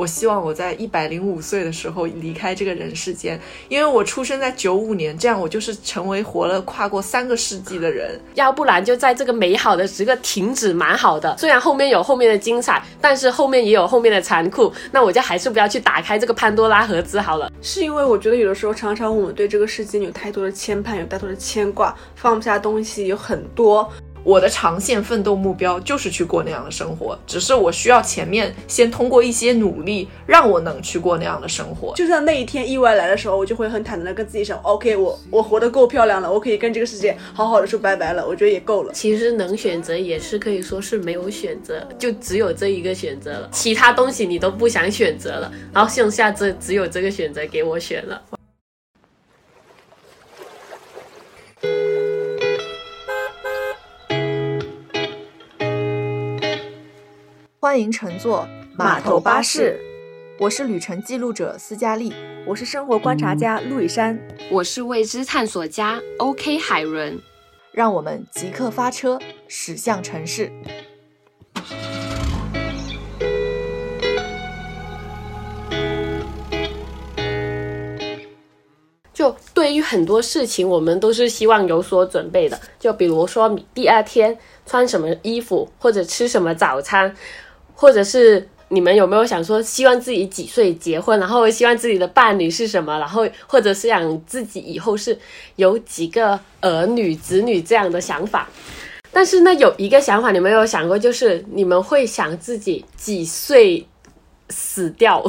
[0.00, 8.18] 我希望我在一百零五岁的时候离开这个人世间，因为我出生在九五年，这样我就是成为活了跨过三个世纪的人。
[8.32, 11.36] 要不然就在这个美好的时刻停止，蛮好的。
[11.36, 17.52] 虽然后面有后面的精彩，但是后面也有后面的残酷，那我就还是不要去打开这个潘多拉盒子好了。
[17.60, 23.86] 是因为我觉得有的时候常常我们对这个世界有太多的牵绊，有太多的牵挂，放不下东西有很多。
[24.22, 31.94] 我的长线奋斗目标就是去过那样的生活，只是我需要前面先通过一些努力，让我能去过那样的生活。
[31.96, 38.92] 就算那一天意外来的时候，我就会很坦然的跟自己说：“OK，我我活得够漂亮了，我可以跟这个世界好好的说拜拜了。”我觉得也够了。
[38.92, 48.20] 其实能选择也是可以说是没有选择，就只有这一个选择了，其他东西你都不想选择了，然后剩下这只有这个选择给我选了。
[57.62, 59.78] 欢迎乘坐码头巴士，
[60.38, 62.10] 我是旅程记录者斯嘉丽，
[62.46, 64.18] 我是生活观察家陆以山，
[64.50, 67.20] 我是未知探索家 OK 海伦，
[67.70, 70.50] 让我们即刻发车驶向城市。
[79.12, 82.58] 就对于很多事情，我们都是希望有所准备的。
[82.78, 87.14] 就比如说，第二天穿什么衣服，或者吃什么早餐。
[87.80, 95.18] 或者是你们有没有想说，希望自己几岁结婚，然后希望自己的伴侣是什么，然后或者是想自己以后是
[95.56, 98.46] 有几个儿女、子女这样的想法？
[99.10, 103.86] 但是呢，有一个想法你们有想过，就是你们会想自己几岁
[104.50, 105.24] 死掉，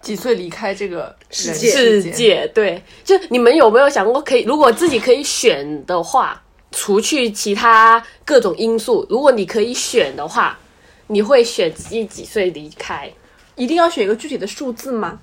[0.00, 1.70] 几岁离开这个世界？
[1.70, 10.58] 世界对，就你们有没有想过，可以如果自己可以选的话，除去其他各种因素，如果你可以选的话。
[11.06, 13.10] 你会选自己几岁离开？
[13.54, 15.18] 一定要选一个具体的数字吗？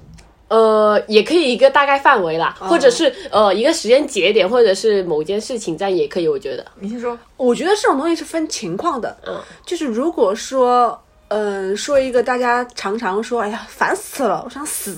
[0.50, 6.28] 呃，也可以一个大概范围啦，或者是呃一个时间节点，或者是某件事情这样也可以。
[6.28, 7.18] 我觉得，你先说。
[7.38, 9.18] 我觉得这种东西是分情况的。
[9.26, 14.96] 嗯，就是如果说，嗯，说一个大家常常说，哎呀，烦死了，我想死。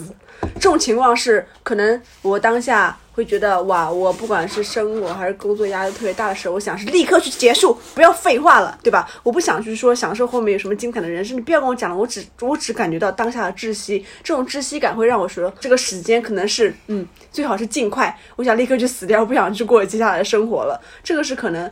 [0.55, 2.97] 这种情况是可能我当下。
[3.15, 9.09] 会觉得哇，我不管是生活还是工作压力特别大的时候，我想是立刻去结束，不要废话了，对吧？
[9.23, 21.71] 我不想去说享受后面有什么精彩的人生，你不要跟我讲了，我只我只感觉到当下的窒息，这种窒息感会让我说这个时间可能是嗯，最好是尽快，我想立刻去死掉，不想去过接下来的生活了，这个是可能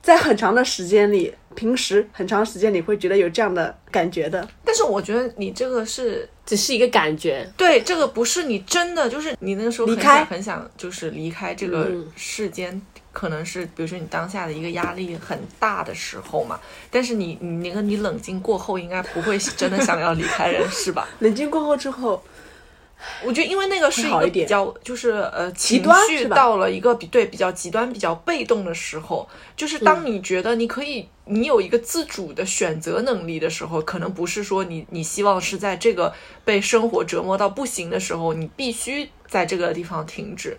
[0.00, 1.34] 在很长的时间里。
[1.54, 12.80] 平时很长时间你会觉得有这样的感觉的，但是我觉得你这个是只是一个感觉，对，这个不是你真的就是你那个时候很想很想就是离开这个世间，
[13.12, 16.58] 可能是比如说你当下的一个压力很大的时候嘛，
[16.90, 21.06] 但是你你那个你冷静过后应该不会真的想要离开人世吧？
[21.20, 22.22] 冷静过后之后。
[23.24, 36.12] 我觉得，因为那个是一个比较，就是呃，情绪到了一个比对比较极端、比较被动的时候，就是当你觉得你可以，你有一个自主的选择能力的时候，可能不是说你你希望是在这个
[36.44, 40.56] 被生活折磨到不行的时候，你必须在这个地方停止。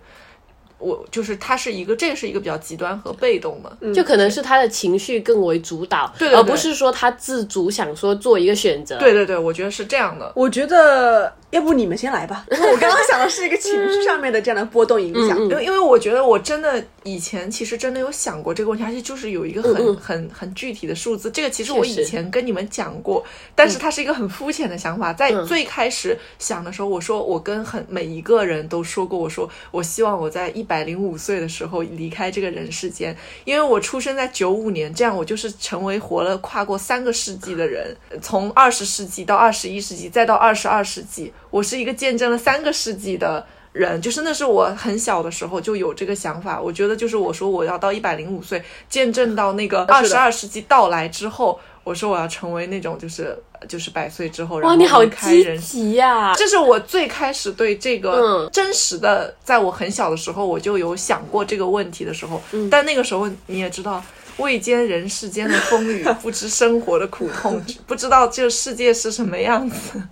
[0.78, 8.96] 我就是它是一个，这个是一个比较极端和被动的，就可能是他的情绪更为主导，而不是说他自主想说做一个选择。
[8.98, 10.32] 对对对，我觉得是这样的。
[10.34, 11.30] 我觉得。
[11.50, 23.24] 要不你们先来吧， 我刚刚想的是一个情绪上面的这样的波动影响，因为因为我觉得我真的以前其实真的有想过这个问题，而且就是有一个很很很具体的数字，这个其实我以前跟你们讲过，
[23.54, 41.32] 但是它是一个很肤浅的想法，在最开始想的时候，我说我跟很每一个人都说过，我说我希望我在一百零五岁的时候离开这个人世间，因为我出生在九五年，这样我就是成为活了跨过三个世纪的人，从二十世纪到二十一世纪，再到二十二世纪。
[41.50, 46.60] 我是一个见证了三个世纪的人，就是那是我很小的时候就有这个想法。
[46.60, 53.36] 我觉得就是我说我要到一百零五岁，见证到那个二十二世纪到来之后，我说我要成为那种就是
[53.68, 56.32] 就是百岁之后，然后离开人世呀。
[56.34, 64.02] 这是我最开始对这个真实的，在我很小的时候我就有想过这个问题的时候，但那个时候你也知道，
[64.38, 70.02] 未见人世间的风雨， 不知生活的苦痛，不知道这个世界是什么样子。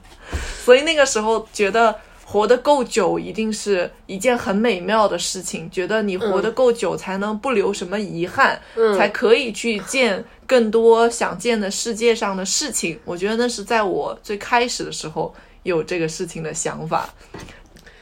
[0.65, 1.95] 所以那个时候觉得
[2.25, 8.61] 活得够久一定是一件很美妙的事情，觉得你活得够久才能不留什么遗憾，
[8.97, 13.01] 才可以去见更多想见的世界上的事情。
[13.05, 17.09] 我觉得那是在我最开始的时候有这个事情的想法。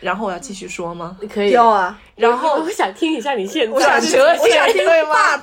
[0.01, 1.17] 然后我要继续说吗？
[1.33, 1.99] 可以要啊。
[2.17, 5.43] 然后我想听一下你现在，我想听，我想听对吗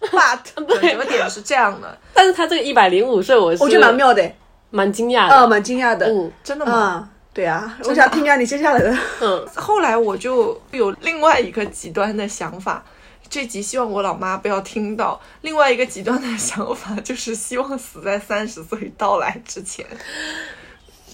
[0.00, 1.98] ？But，But，什么点是这样的？
[2.14, 4.32] 但是他这个一百零五岁，我是我觉得蛮妙的。
[4.70, 6.06] 蛮惊讶的，呃，蛮惊讶的。
[6.06, 6.98] 嗯，真的吗？
[7.02, 8.96] 嗯，对啊，我想听一下你接下来的。
[9.20, 12.84] 嗯，后来我就有另外一个极端的想法，
[13.28, 15.20] 这集希望我老妈不要听到。
[15.42, 19.86] 另外一个极端的想法就是希望死在三十岁到来之前。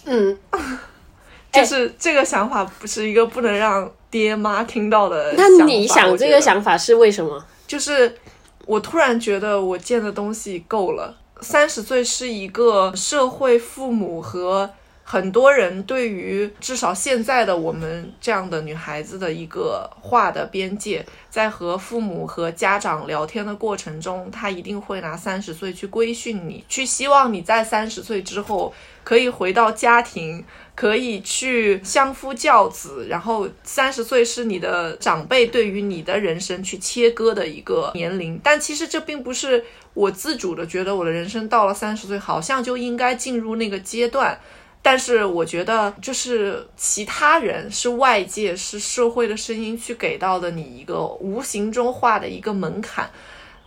[0.05, 0.39] 嗯，
[1.53, 5.35] 就是这个想法不是一个不能让爹妈听到的。
[5.37, 7.45] 那你想这个想法是为什么？
[7.67, 8.17] 就是
[8.65, 11.15] 我突然觉得我见的东西够了。
[11.41, 14.71] 三十岁是一个社会、父母和
[15.09, 28.75] 很多人对于至少现在的我们这样的女孩子的一个画的边界，在和父母和家长聊天的过程中，他一定会拿三十岁去规训你，去希望你在三十岁之后
[29.05, 30.45] 可以回到家庭。
[30.75, 39.65] 可以去相夫教子，然后三十岁是你的长辈对于你的人生去切割的一个年龄，但其实这并不是
[39.95, 44.39] 我自主的觉得我的人生到了三十岁好像就应该进入那个阶段，
[44.87, 53.11] 但是我觉得就是其他人是外界是社会的声音去给到的你一个无形中画的一个门槛。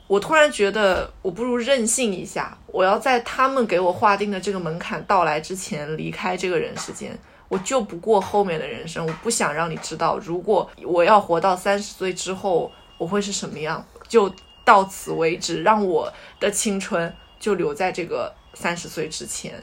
[0.07, 7.19] 我突然觉得，我不如任性一下，我要在他们给我划定的这个门槛到来之前离开这个人世间，
[7.49, 9.05] 我就不过后面的人生。
[9.05, 14.33] 我不想让你知道，如果我要活到三十岁之后，我会是什么样，就
[14.63, 19.61] 到此为止，让我的青春就留在这个三十岁之前。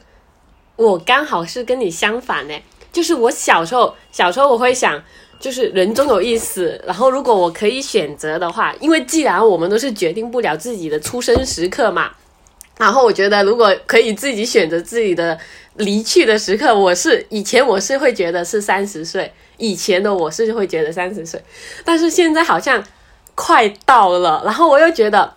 [0.77, 2.53] 我刚好是跟你相反呢，
[2.93, 5.03] 就是我小时候，小时候我会想。
[5.39, 12.09] 就是人终有一死，然后如果我可以选择的话，因为既然我们都是决定不了自己的出生时刻嘛，
[12.79, 15.37] 然后我觉得如果可以自己选择自己的
[15.75, 21.39] 离去的时刻，我是以前我是会觉得是三十岁，以前的我是会觉得三十岁，
[21.85, 22.83] 但是现在好像
[23.35, 25.31] 快到了，然后我又觉得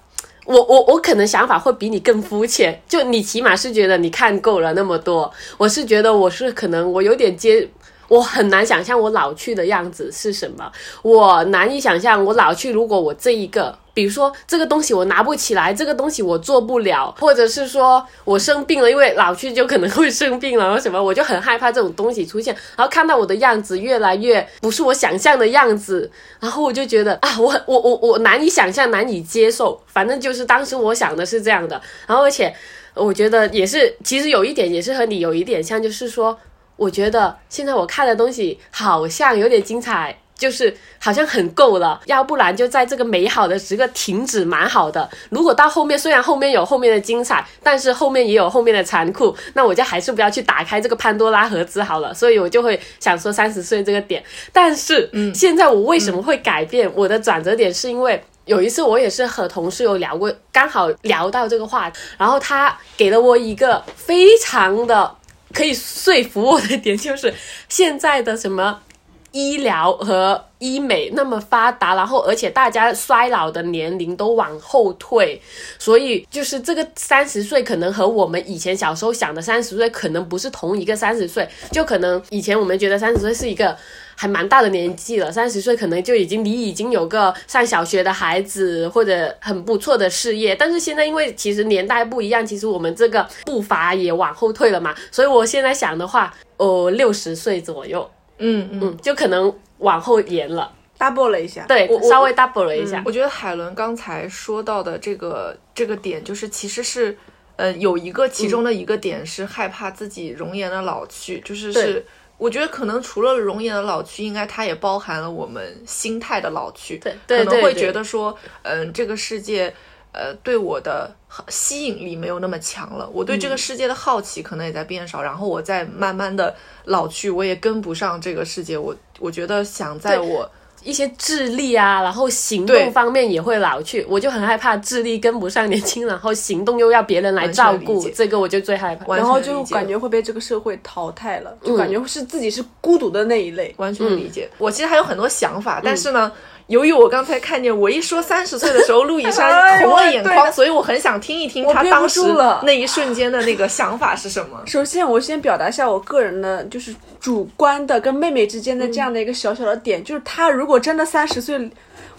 [0.44, 7.68] 我我我可能想法会比你更肤浅，就你起码是觉得你看够了那么多，我是觉得我是可能我有点接。
[8.10, 10.70] 我很难想象我老去的样子是什么，
[11.02, 12.72] 我难以想象我老去。
[12.72, 22.52] 如果我这一个，比如说这个东西我拿不起来，这个东西我做不了，或者是说我生病了，因为老去就可能会生病了，然后什么，我就很害怕这种东西出现。
[22.76, 26.10] 然后看到我的样子越来越不是我想象的样子，
[26.40, 29.80] 然后我就觉得啊，我我我我难以想象，难以接受。
[29.86, 31.80] 反正就是当时我想的是这样的。
[32.08, 32.52] 然后而且
[32.94, 36.36] 我觉得也是，其实有一点也是和你有一点像，就是说。
[36.80, 45.06] 我觉得现在我看的东西好像有点精彩，就是好像很够了，要不然就在这个美好的时刻停止，蛮好的。
[45.28, 52.14] 如果到后面，虽然后面有后面的精彩，但是后面也有后面的残酷，那我就还是不要去打开这个潘多拉盒子好了。
[52.14, 54.24] 所以我就会想说三十岁这个点。
[54.50, 57.72] 但是，嗯，现在我为什么会改变我的转折点？
[57.74, 65.16] 是因为有一次我也是和同事有聊过，刚好聊到这个话，然后他给了我一个非常的。
[65.52, 67.34] 可以说服我的点就是，
[67.68, 68.82] 现在的什么
[69.32, 75.40] 医疗和医美那么发达，然后而且大家衰老的年龄都往后退，
[75.78, 83.76] 所以就是这个三十岁可能和我们以前小时候想的三十岁可能不是同一个三十岁，就可能以前我们觉得三十岁是一个。
[84.16, 98.06] 还蛮大的年纪了，三十岁可能就已经你已经有个上小学的孩子或者很不错的事业，但是现在因为其实年代不一样，其实我们这个步伐也往后退了嘛，所以我现在想的话，哦，六十岁左右，
[98.40, 103.02] 嗯嗯，就可能往后延了，double 了一下，对，稍微 double 了一下。
[103.06, 107.16] 我觉得海伦刚才说到的这个这个点，就是其实是，
[107.56, 112.04] 呃，有一个其中的一个点是害怕自己容颜的老去，就是是。
[112.38, 116.96] 我觉得可能除了容颜的老去，应该它也包含了我们心态的老去。
[117.26, 119.74] 对，可能会觉得说，嗯，这个世界，
[120.12, 121.10] 呃，对我的
[121.48, 123.08] 吸引力没有那么强了。
[123.12, 128.76] 我对这个世界的好奇可能也在变少，然后我在慢慢的老去，我也跟不上这个世界。
[128.76, 130.50] 我我觉得想在我。
[130.82, 139.14] 一些智力啊，然后行动方面也会老去，我就很害怕智力跟不上年轻，然后行动又要别人来照顾，这个我就最害怕。
[139.14, 143.74] 然后就感觉会被这个社会淘汰了，就感觉是自己是孤独的那一类。
[143.76, 144.48] 完全理解。
[144.56, 146.32] 我其实还有很多想法，但是呢。
[146.70, 152.20] 由于我刚才看见我一说三十岁的时候，陆以山 红了眼眶，所以我很想听一听他当时
[152.62, 154.62] 那一瞬间的那个想法是什么。
[154.64, 161.68] 首先，我先表达一下我个人的，就是主观的跟妹妹之间的这样的一个小小的点，就是他如果真的三十岁，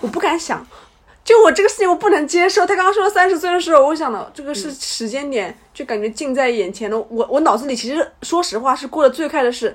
[0.01, 0.67] 我不敢想，
[1.24, 2.65] 就我这个事情我不能接受。
[2.65, 7.00] 他刚刚说三十岁的时候，我想的这个是时间点，就感觉近在眼前的。
[7.00, 9.74] 我我脑子里其实说实话是过得最快的是，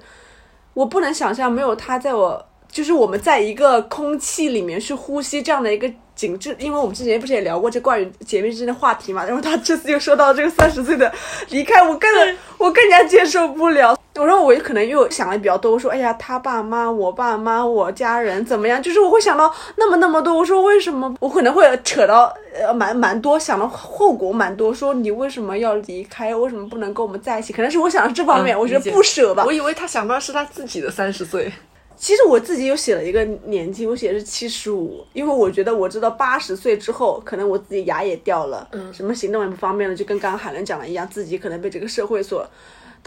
[0.75, 2.47] 我不能想象没有他在我。
[2.71, 11.13] 就是我们在一个空气里面去呼吸这样的一个景致，因为我们之前不是也聊过这关于姐妹之间的话题嘛，然后他这次又说到这个 三十岁的
[11.51, 12.11] 离开，我更
[12.59, 13.99] 我更加接受不了。
[14.15, 18.83] 我说我可能又想的比较多，我说哎呀，他爸妈、我爸妈、我家人怎么样？
[18.83, 20.33] 就是我会想到那么那么多。
[20.33, 24.73] 我说为什么我可能会扯到呃蛮蛮多，想到后果蛮多。
[24.73, 26.35] 说你为什么要离开？
[26.35, 27.53] 为什么不能跟我们在一起？
[27.53, 29.45] 可能是我想到这方面，我觉得不舍吧。
[29.45, 31.53] 我以为他想到是他自己的三十岁。
[31.97, 42.47] 其实我自己有写了一个年纪，我写的是七十五，因为我觉得我知道八十岁之后，可能我自己牙也掉了，嗯，什么行动也不方便了，就跟刚刚海伦讲的一样，自己可能被这个社会所。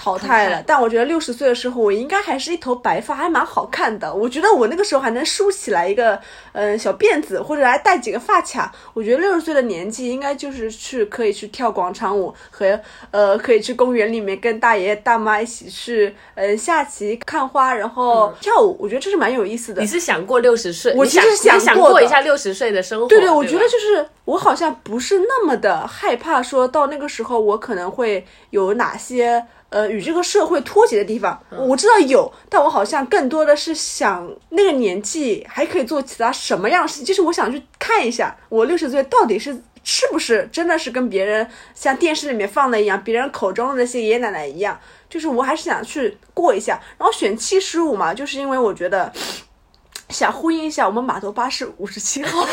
[0.01, 4.11] 淘汰了，但我觉得六十岁的时候，我应该还是一头白发，还蛮好看的。
[4.13, 6.17] 我觉得我那个时候还能梳起来一个，
[6.53, 8.73] 嗯，小辫子，或者还戴几个发卡。
[8.93, 12.79] 我觉得六十岁的年纪，应该就是去可以去跳广场舞，和
[13.11, 18.77] 呃，可以去公园里面跟大爷大妈一起去，嗯，下棋、看花，然后跳舞。
[18.79, 19.81] 我觉得这是蛮有意思的。
[19.81, 20.93] 你是想过六十岁？
[20.95, 23.05] 我其实想想过一下六十岁的生活。
[23.07, 29.45] 对对，我觉得就是我好像不是那么的害怕，说到那个时候我可能会有哪些。
[29.69, 49.13] 呃，与这个社会脱节的地方，我知道有，但我好像更多的是想那个年纪还可以做其他什么样的事情，就是我想去看一下，我六十岁到底是是不是真的是跟别人像电视里面放的一样，别人口中的那些爷爷奶奶一样，就是我还是想去过一下，然后选七十五嘛，就是因为我觉得
[50.09, 52.41] 想呼应一下我们码头巴士五十七号。
[52.41, 52.49] 哎呦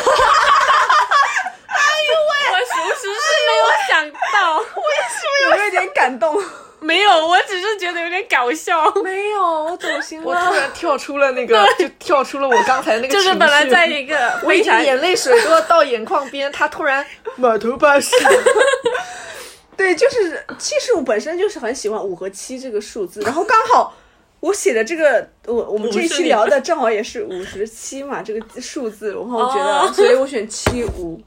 [2.29, 6.39] 喂， 我属实是没有想到，我是不 是有一点感动？
[6.79, 8.91] 没有，我只是觉得有点搞笑。
[9.03, 10.25] 没有，我走心了。
[10.25, 17.05] 我突然跳出了那个，就跳出了我刚才那个就是本来在一个，我已经眼泪水都要到眼眶边，他突然
[17.35, 18.15] 满头巴士。
[19.75, 23.95] 对，就是七十五本身就是很喜欢五和七这个数字， 然后刚好
[24.39, 31.21] 我写的这个，我我们这一期聊的正好也是五十七嘛，这个数字，然后觉得，所以我选七五。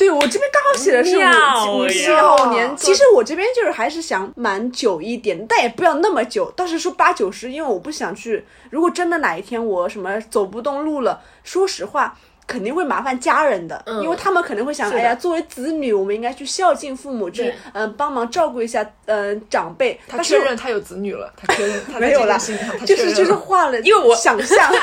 [0.00, 8.46] 对我这边刚好写的是五七号年，其实我这边就是还是想蛮久一点，但也不要那么久，倒是说八九十，因为我不想去。
[8.70, 12.16] 如果真的哪一天我什么走不动路了，说实话。
[12.50, 19.98] 肯定会麻烦家人的，因为他们可能会想，哎呀，作为子女，我们应该去孝敬父母，去嗯帮忙照顾一下嗯长辈。
[20.08, 22.36] 他确认他有子女了，他确认 他没有了，
[22.84, 24.58] 就是就是画了，因为我想象。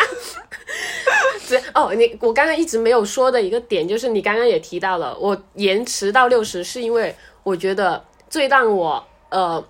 [1.50, 9.62] 对哦，你我刚刚一直没有说的一个点，就是你刚刚也提到了，我延迟到六十，是因为我觉得最让我呃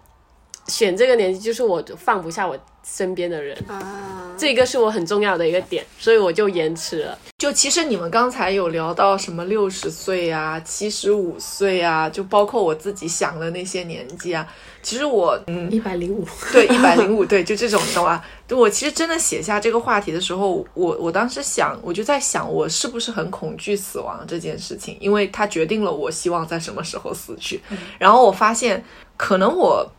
[0.67, 2.55] 选这个年纪，就是我放不下我。
[2.89, 7.19] 身边的人啊，这个是我很重要的一个点，所以我就延迟了。
[7.37, 14.47] 就其实你们刚才有聊到什么六十岁啊、七十五岁啊，就包括我自己想的那些年纪啊。
[14.81, 18.25] 其实我嗯，一百零五，对，一百零五，对，就这种懂吧？
[18.49, 24.97] 我其实真的写下这个话题的时候，我我当时想，我就在想，我是不是很恐惧死亡这件事情？
[25.01, 27.61] 因为它决定了我希望在什么时候死去。
[27.99, 28.83] 然后我发现，
[29.17, 29.91] 可能我。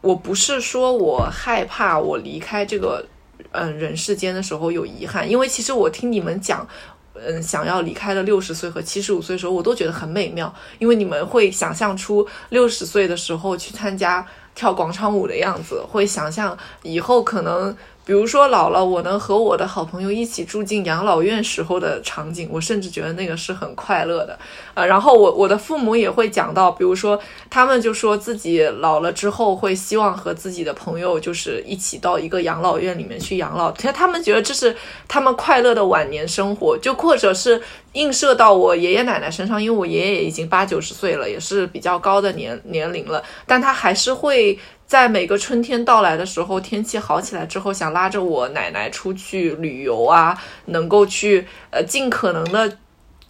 [0.00, 3.04] 我不是说我害怕我离开这个
[3.50, 6.66] 嗯人世间的时候有遗憾，因为其实我听你们讲，
[7.14, 17.76] 嗯，想要离开了六十岁和七十五岁的时候，我都觉得很美妙，因为你们会想象出六十岁的时候去参加跳广场舞的样子，会想象以后可能。
[18.06, 24.38] 比如说老了，我能和我的好朋友一起住进养老院时候的场景，我甚至觉得那个是很快乐的，
[24.74, 27.18] 呃，然后我我的父母也会讲到，比如说
[27.50, 34.76] 他们就说自己老了之后会希望和自己的朋友就是一起到一个养老院里面去养老，其实他们觉得这是
[35.08, 37.60] 他们快乐的晚年生活，就或者是
[37.94, 44.56] 映射到我爷爷奶奶身上，因为我爷爷也已经八九十岁了，也是比较高的年年龄了，但他还是会。
[44.86, 52.78] 在每个春天到来的时候，天气好起来之后，想拉着我奶奶出去旅游啊，能够去呃尽可能的。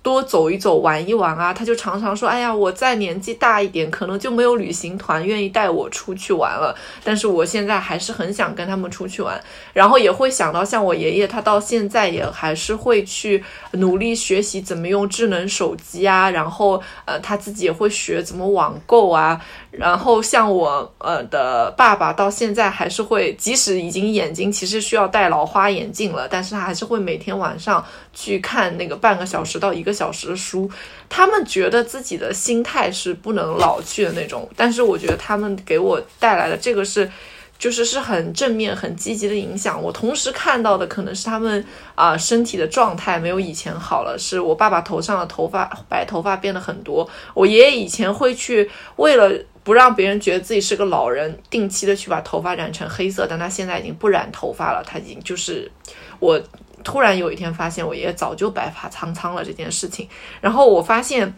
[0.02, 1.52] 多走一走，玩一玩啊！
[1.52, 6.72] 他就常常说：“哎呀，我再年纪大一点，可能就没有旅行团愿意带我出去玩了。
[7.02, 9.42] 但是我现在还是很想跟他们出去玩。
[9.72, 16.30] 然后也会想到，像我爷爷，他到现在也还是会去努力学习怎么用智能手机啊。
[16.30, 19.40] 然后呃，他自己也会学怎么网购啊。
[19.76, 30.71] 然后像我呃的爸爸，到现在还是会，即使已经眼睛其实需要戴老花眼镜了，但是他还是会每天晚上去看那个半个小时到一个。”小时的书，
[31.09, 37.11] 他们觉得自己的心态是不能老去的那种，但是我觉得他们给我带来的这个是，
[37.59, 39.83] 就是是很正面、很积极的影响。
[39.83, 41.64] 我同时看到的可能是他们
[41.95, 47.09] 啊身体的状态没有以前好了，是我爸爸头上的头发白头发变得很多。
[47.33, 49.33] 我爷爷以前会去为了
[49.66, 55.70] 不让别人觉得自己是个老人，定期的去把头发染成黑色，但他现在已经不染头发了，他已经就是
[56.20, 56.40] 我。
[56.85, 60.08] 突然有一天发现我爷爷早就白发苍苍了这件事情，
[60.40, 61.35] 然后我发现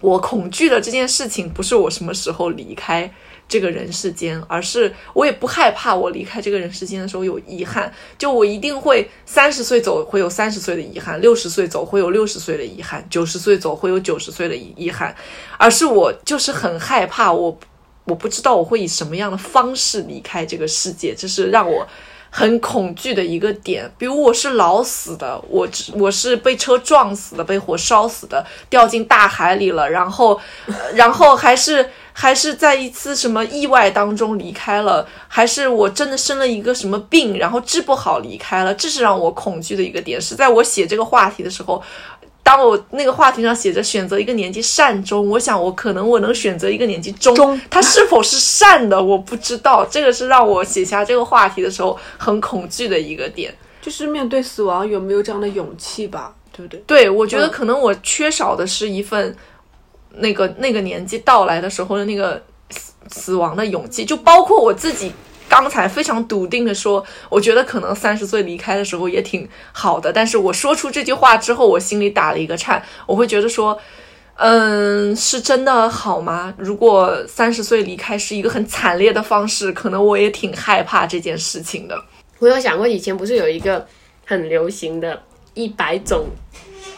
[0.00, 3.12] 我恐惧的这件事情不是我什么时候离开。
[3.50, 15.12] 这个人世间，而是我也不害怕我离开这个人世间的时候有遗憾，就我一定会三十岁走会有三十岁的遗憾，六十岁走会有六十岁的遗憾，九十岁走会有九十岁的遗憾，
[15.58, 17.58] 而是我就是很害怕，我
[18.04, 21.84] 我不知道我会以什么样的方式离开这个世界，这是让我
[22.30, 23.90] 很恐惧的一个点。
[23.98, 30.40] 比如我是老死的，我我是被车撞死的，被火烧死的，掉进大海里了，然后
[30.94, 31.90] 然后还是。
[32.12, 40.20] 还是在一次什么意外当中离开了，还是我真的生了一个什么病，然后治不好离开了，这是让我恐惧的一个点。
[40.20, 41.82] 是在我写这个话题的时候，
[42.42, 49.84] 当我那个话题上写着选择一个年纪善终，我想我可能我能选择一个年纪中，它是否是善的，我不知道。
[49.84, 56.80] 这个是让我写下这个话题的时候很恐惧的一个点，就是面对死亡有没有这样的勇气吧，对不对？
[56.86, 59.36] 对，我觉得可能我缺少的是一份。
[60.14, 65.12] 那个那个年纪到来的时候的那个死死亡的勇气，就包括我自己
[65.50, 70.12] 刚才非常笃定的说，我觉得可能三十岁离开的时候也挺好的。
[70.12, 73.76] 但是我说出这句话之后，我心里打了一个颤，我会觉得说，
[74.36, 76.54] 嗯，是真的好吗？
[76.56, 82.00] 如果三十岁离开是一个很惨烈的方式，可能我也挺害怕这件事情的。
[82.38, 83.84] 我有想过，以前不是有一个
[84.24, 85.20] 很流行的
[85.54, 86.26] 一百种。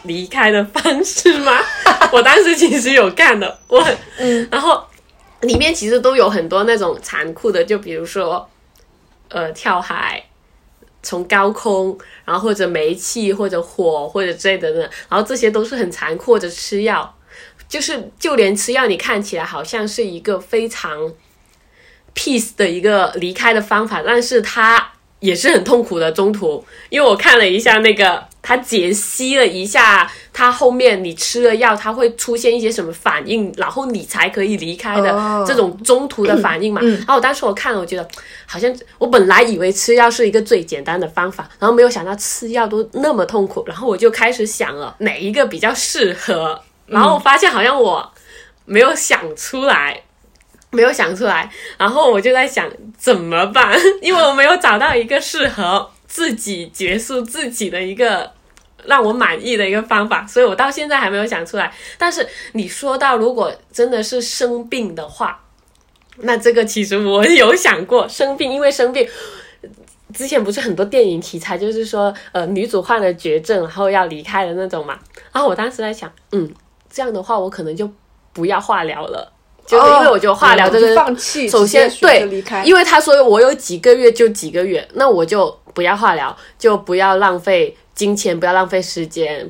[0.05, 1.53] 离开的方式吗？
[2.11, 4.85] 我当时其实有干的，我很，嗯，然后
[5.43, 8.49] 里面其实都有很多那种残酷的，就比如说，
[9.29, 10.25] 呃，跳海，
[11.03, 14.73] 从高空，然后或者煤气或者火或者之类的，
[15.09, 17.19] 然后这些都是很残酷，或者吃药，
[17.69, 21.13] 就是就连吃药，你看起来好像是一个非常
[22.15, 24.92] peace 的一个离开的方法，但是它
[25.23, 26.13] 也是很痛苦的。
[26.13, 28.23] 中途，因为我看了一下那个。
[28.45, 36.81] 他解析了一下，他后面你吃了药，他会出现一些什么反应，然后你才可以离开的这种中途的反应嘛。
[36.83, 38.09] 然后我当时我看了，我觉得
[38.45, 48.13] 好像我本来以为吃药是一个最简单的方法，然后没有想到吃药都那么痛苦，然后我就开始想了哪一个比较适合，然后我发现好像我
[48.65, 50.03] 没有想出来，
[50.73, 55.89] 没有想出来，然后我就在想怎么办， 因为我没有找到一个适合。
[56.05, 58.31] 自己结束自己的一个
[58.85, 61.73] 让我满意的一个方法，所以我到现在还没有想出来。
[61.97, 65.43] 但是你说到如果真的是生病的话，
[66.19, 69.09] 那这个其实我有想过生病，因为生病
[70.13, 74.99] 之前不是很多电影题材，就是说呃女主患了绝症然后要离开的那种嘛。
[75.33, 76.53] 然后我当时在想，嗯，
[76.91, 77.91] 这样的话我可能就
[78.35, 79.32] 不要化疗了。
[79.65, 89.49] 就是因为我觉得化疗这个，放弃，首先对，因为他说我有几个月就几个月，那我就不要化疗，就不要浪费金钱，不要浪费时间，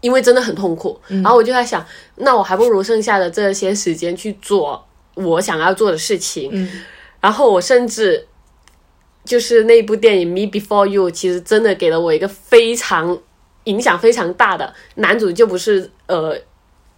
[0.00, 1.00] 因为真的很痛苦。
[1.06, 1.86] 然后我就在想，
[2.16, 6.68] 那我还不如剩下的这些时间去做我想要做的事情。
[7.20, 8.26] 然后我甚至
[9.24, 13.16] 就是那部电影《Me Before You》，其实真的给了我一个非常
[13.64, 16.36] 影响非常大的男主，就不是呃。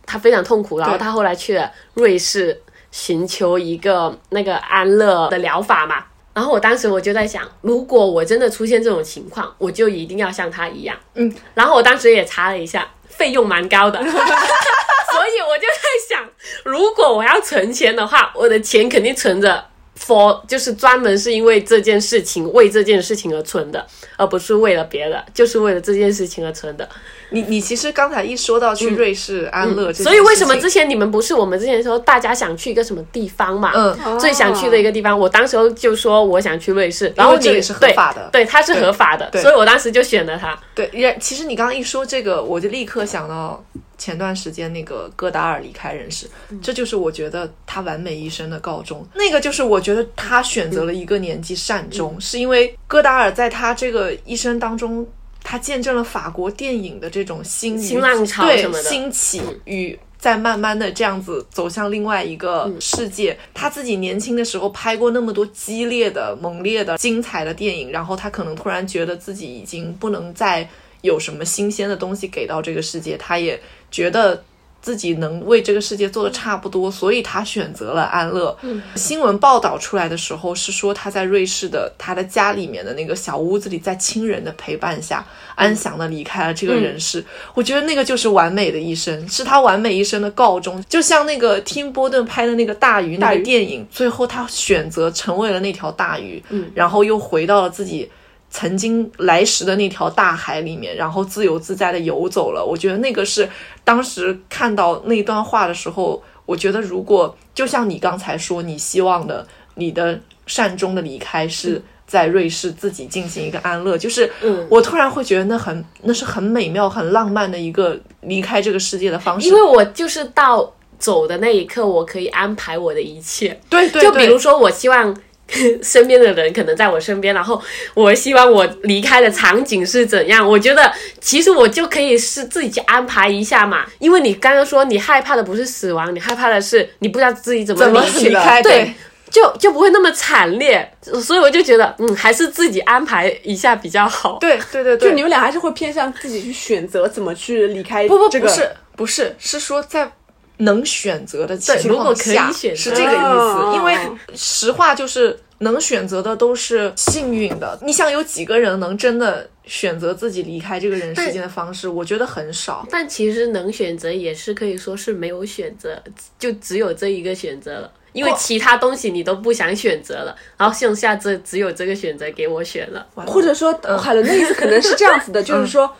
[0.06, 6.04] 他非常痛苦，然后他后来去了瑞士寻求一个那个安乐的疗法嘛。
[6.32, 10.96] 然后我当时我就在想，如果我真的出现这种情况，我就一定要像他一样。
[11.14, 11.34] 嗯。
[11.54, 16.28] 然后我当时也查了一下，费用蛮高的， 所以我就在想，
[16.62, 19.64] 如果我要存钱的话，我的钱肯定存着。
[19.98, 23.84] For 就是专门是因为这件事情为这件事情而存的，
[24.16, 26.88] 而不是为了别的，就是为了这件事情而存的。
[27.30, 33.72] 你你其实刚才一说到去瑞士安乐，所以为什么之前你们不是我们之前说大家想去一个什么地方嘛？
[33.74, 40.56] 嗯，最想去的一个地方，我当时候就说我想去瑞士，然后这也是合法的，对，它是合法的，所以我当时就选了它。
[40.74, 43.64] 对，也其实你刚刚一说这个，我就立刻想到。
[43.98, 46.28] 前段时间那个戈达尔离开人世，
[46.62, 49.06] 这就是我觉得他完美一生的告终。
[49.14, 55.06] 那个就是我觉得他选择了一个年纪善终，是因为戈达尔在他这个一生当中，
[55.42, 63.38] 他见证了法国电影的这种新新浪潮什么的兴起与在慢慢的这样子走向另外一个世界。
[63.54, 70.68] 他自己年轻的时候拍过那么多激烈的、猛烈的、精彩的电影，然后他可能突然觉得自己已经不能再
[71.02, 73.58] 有什么新鲜的东西给到这个世界，他也。
[73.90, 74.42] 觉得
[74.82, 78.56] 自己能为这个世界做的差不多，所以他选择了安乐。
[78.94, 87.24] 新闻报道出来的时候是说他在瑞士的他的家里面的那个小屋子里，在亲人的陪伴下安详的离开了这个人世。
[87.54, 90.84] 我觉得那个就是完美的一生，是他完美一生的告终。
[90.88, 96.40] 就像那个听波顿拍的那个大鱼那个电影，最后他选择成为了那条大鱼，
[96.74, 98.08] 然后又回到了自己。
[98.48, 102.64] 曾经来时的那条大海里面，然后自由自在的游走了。
[102.64, 103.48] 我觉得那个是
[103.84, 114.30] 当时看到那段话的时候，我觉得如果就像你刚才说，你希望的你的善终的离开是在瑞士自己进行一个安乐，就是
[114.70, 119.48] 我突然会觉得那很那是很美妙、很浪漫的一个离开这个世界的方式。
[119.48, 123.60] 因为我就是到走的那一刻，我可以安排我的一切。
[123.68, 125.14] 对对，就比如说我希望。
[125.82, 127.60] 身边的人可能在我身边，然后
[127.94, 130.46] 我希望我离开的场景是怎样？
[130.46, 133.86] 我觉得其实我就可以是自己去安排一下嘛。
[133.98, 137.86] 因为你刚刚说你害怕的不是死亡，你害怕的是你不知道自己怎么
[138.18, 138.92] 离开，对，
[139.30, 140.90] 就就不会那么惨烈。
[141.22, 144.38] 所以我就觉得，嗯，还是自己安排一下比较好。
[144.40, 148.08] 对对对对，就你们俩还是会偏向自己去选择怎么去离开。
[148.08, 150.10] 不不不是不是是说在。
[150.58, 153.96] 能选择的情况下是这个意思，因为
[154.34, 157.78] 实话就是能选择的都是幸运的。
[157.82, 161.88] 你想有几个人能真的选择自己离开这个人世间的方式？
[161.88, 162.86] 我觉得很少。
[162.90, 166.02] 但其实能选择也是可以说是没有选择，
[166.38, 173.06] 就只有这一个选择了，因为其他东西你都不想选择了，然后剩下这只有这个选择给我选了。
[173.14, 175.90] 或者说海伦的意思可能是这样子的， 就是说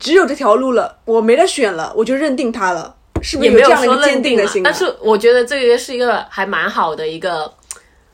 [0.00, 2.96] 只有这条路了，我没得选了，我就认定它了。
[3.22, 7.50] 是不是有这样的坚定的，但是我觉得这个是一个还蛮好的一个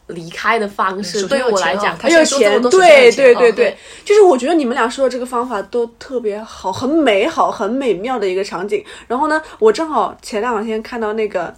[0.08, 1.26] 离开的方式。
[1.26, 8.84] 对于我来讲，他有钱，对对对对，就是我觉得你们俩说的这个方法都特别好，很美好，很美妙的一个场景。
[9.06, 11.54] 然后呢，我正好前两天看到那个。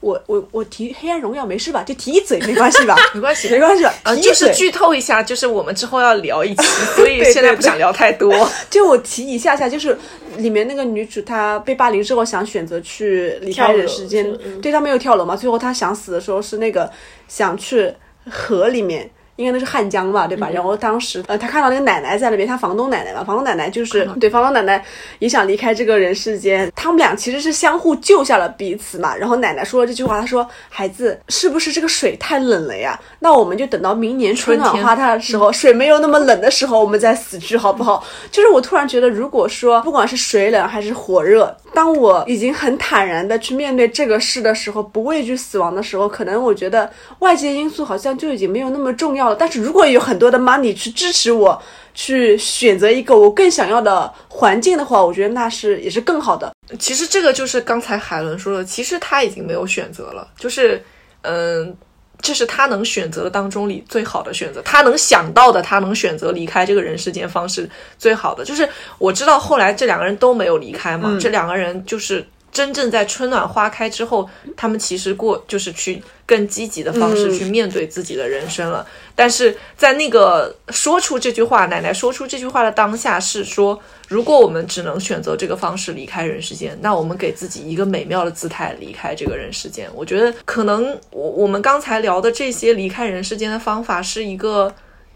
[0.00, 1.82] 我我我提《黑暗荣耀》没事吧？
[1.82, 2.96] 就提一嘴没关系吧？
[3.14, 3.84] 没关系，没关系。
[3.84, 6.62] 啊，就是剧透一下，就是我们之后要聊一期，
[6.94, 8.48] 所以现在不想聊太多。
[8.70, 9.98] 就我提一下下，就是
[10.36, 14.32] 里面那个女主她被霸凌之后想选择去离开人世间，
[14.62, 15.34] 对她没有跳楼嘛？
[15.34, 16.88] 最后她想死的时候是那个
[17.26, 17.92] 想去
[18.30, 19.10] 河里面。
[19.38, 20.50] 应该那是汉江吧，对吧？
[20.52, 24.84] 然后当时，呃，他看到那个奶奶在那边，他房东奶奶嘛，房东奶奶就是对房东奶奶
[25.20, 29.14] 也想离开这个人世间，他们俩其实是相互救下了彼此嘛。
[29.14, 32.98] 然后奶奶说了这句话，她说：“孩子，是不是这个水太冷了呀？
[33.20, 49.27] 那我们就等到明年春暖花开的时候，水没有那么冷的时候，我们再死去，好不好？”就是我突然觉得，如果说不管是水冷还是火热，当我已经很坦然的去面对这个事的时候，不畏惧死亡的时候，可能我觉得外界因素好像就已经没有那么重要。
[49.34, 51.60] 但是如果有很多的 money 去支持我，
[51.94, 56.52] 去选择一个我更想要的环境的话，我觉得那是也是更好的。
[56.78, 60.80] 其实这个就是刚才海伦说的，其实他已经没有选择了，就是
[61.22, 61.76] 嗯，
[62.20, 68.44] 这是他能选择的当中里最好的选择，他能想到的，他能选择离开这个人世间方式最好的。
[68.44, 76.02] 就是我知道后来这两个人都没有离开嘛，这两个人就是真正在春暖花开之后，他们其实过就是去。
[76.28, 89.88] 更积极的方式去面对自己的人生了，但是在那个说出这句话，奶奶说出这句话的当下是说，如果我们只能选择这个方式离开人世间，那我们给自己一个美妙的姿态离开这个人世间。
[89.94, 94.70] 我觉得可能我我们刚才聊的这些离开人世间的方法是一个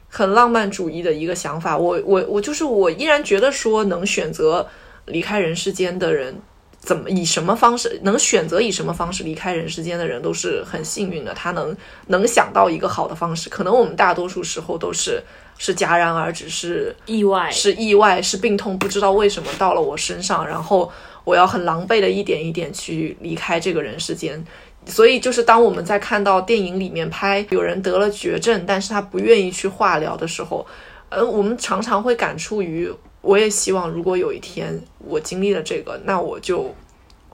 [0.09, 1.77] 很浪漫主义的一个想法。
[1.77, 4.67] 我我我就是我依然觉得说能选择
[5.05, 6.35] 离开人世间的人。
[6.83, 11.75] 怎么以什么方式能选择以什么方式离开人世间的人都是很幸运的，他能
[12.09, 13.49] 能想到一个好的方式。
[13.49, 15.23] 可能我们大多数时候都是
[15.57, 20.91] 是戛然而止，是意外，是意外，是病痛，不知道为什么到了我身上，然后
[21.23, 24.45] 我要很狼狈的一点一点去离开这个人世间。
[24.85, 30.67] 所以就是当我们在看到电影里面拍有人得了绝症，但是他不愿意去化疗的时候，
[31.13, 32.93] 呃，我们常常会感触于。
[33.21, 36.75] 我也希望，如果有一天我经历了这个，那我就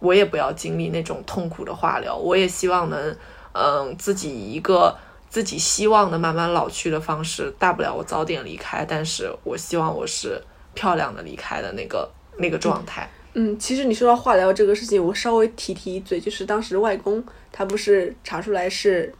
[0.00, 2.14] 我也不要经历那种痛苦的化疗。
[2.14, 3.16] 我也希望能，
[3.52, 4.94] 嗯，自己一个
[5.30, 7.50] 自己希望的慢慢老去的方式。
[7.58, 10.38] 大不了我早点离开，但是我希望我是
[10.74, 13.08] 漂亮的离开的那个那个状态。
[13.32, 19.14] 嗯，其实你说到化疗这个事情，我稍微提提一嘴，就是当时外公他不是查出来是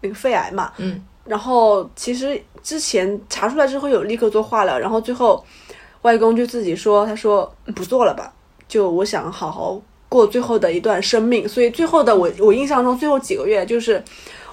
[0.00, 5.44] 那个肺癌嘛，嗯，然后其实之前查出来之后有立刻做化疗，然后最后。
[6.02, 8.32] 外公就自己说：“他说不做了吧，
[8.68, 11.46] 就我想好好过最后的一段生命。
[11.46, 14.00] 所以最后的我，我印象中最后几个月，就是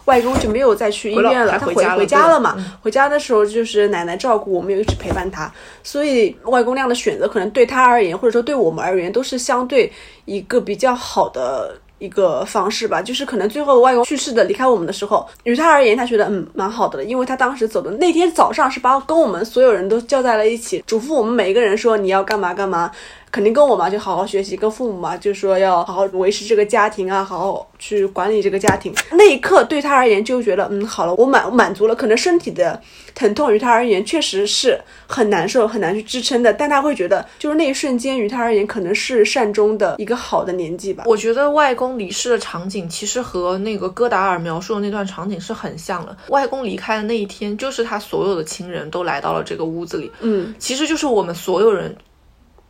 [0.05, 2.57] 外公就没有再去医院了，他回回家了嘛。
[2.81, 5.49] 回家的时候就是奶奶照顾，我们又一直陪伴他。
[5.83, 9.93] 所以外公那样的选择，可能对他而言，或者说对我们而言，都是相对
[10.25, 22.91] 一个比较好的。”一个方式吧，就是可能最后外公去世的离开我们的时候，于他而言，他觉得嗯蛮好的，因为他当时走的那天早上是把跟我们所有人都叫在了一起，嘱咐我们每一个人说你要干嘛干嘛，
[23.31, 28.93] 肯定跟我嘛，就好好学习，跟父母嘛，就说要好好维持这个家庭啊，好好去管理这个家庭。
[29.11, 31.95] 那一刻对他而言就觉得，嗯，好了，我满满足了。
[31.95, 32.81] 可能身体的
[33.13, 41.03] 疼痛于他而言确实是很难受，很难去支撑的，但他会觉得，就是那一瞬间于他而言可能是善终的一个好的年纪吧。
[41.05, 46.15] 我觉得外公离世的场景其实和那个戈达尔描述的那段场景是很像的。
[46.29, 51.93] 外公离开的那一天，就是他所有的亲人都来到了这个屋子里，嗯，其实就是我们所有人。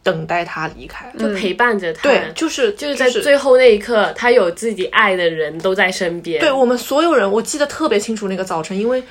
[0.06, 2.04] 等待他离开，就陪伴着他。
[2.04, 6.40] 对，就是就是在最后那一刻，他有自己爱的人都在身边。
[6.40, 9.02] 对我们所有人，我记得特别清楚那个早晨，因为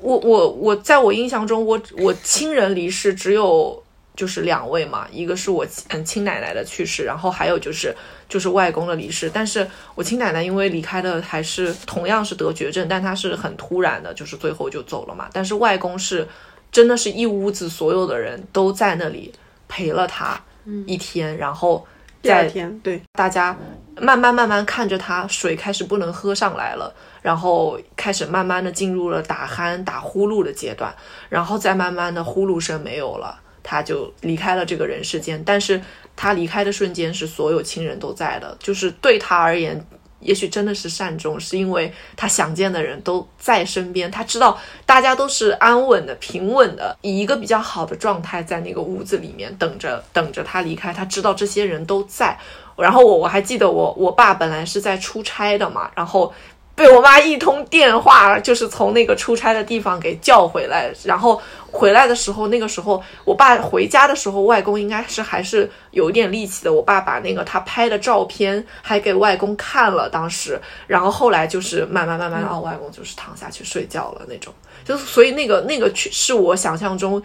[0.00, 3.82] 我我我在我印象中，我我亲人离世只有
[4.16, 7.94] 就是两位嘛，一个是我嗯亲奶奶的去世，然后还有就是
[8.26, 9.30] 就是外公的离世。
[9.30, 15.28] 但是我亲奶奶因为离开的还是同样是得绝症，但她是很突然的，就是最后就走了嘛。
[15.30, 16.26] 但是外公是
[16.72, 19.30] 真的是一屋子所有的人都在那里。
[19.68, 20.40] 陪了他
[20.86, 21.86] 一天，然后
[22.20, 23.56] 第二天，对大家
[24.00, 30.94] 慢慢慢慢看着他，水开始不能喝上来了，然后开始慢慢的进入了打鼾、打呼噜的阶段，
[31.28, 35.42] 然后再慢慢的呼噜声没有了，他就离开了这个人世间。
[35.44, 35.80] 但是
[36.16, 39.84] 他离开的瞬间是所有亲人都在的，就是对他而言。
[40.20, 50.92] 也许真的是善终，是因为他想见的人都在身边，他知道大家都是安稳的、平稳的，以一个比较好的状态在那个屋子里面等着，等着他离开。
[50.92, 52.38] 他知道这些人都在。
[52.76, 56.32] 然后我我还记得我我爸本来是在出差的嘛，然后。
[56.78, 60.88] 被我妈一通电话，就是从那个出差的地方给叫回来。
[61.02, 66.72] 然后回来的时候，那个时候我爸回家的时候，外公应该是还是有点力气的。
[66.72, 74.54] 我爸把那个他拍的照片还给外公看了，当时，然后后来就是慢慢慢慢，然后外公就是躺下去睡觉了那种。
[74.84, 77.20] 就是所以那个那个去是我想象中。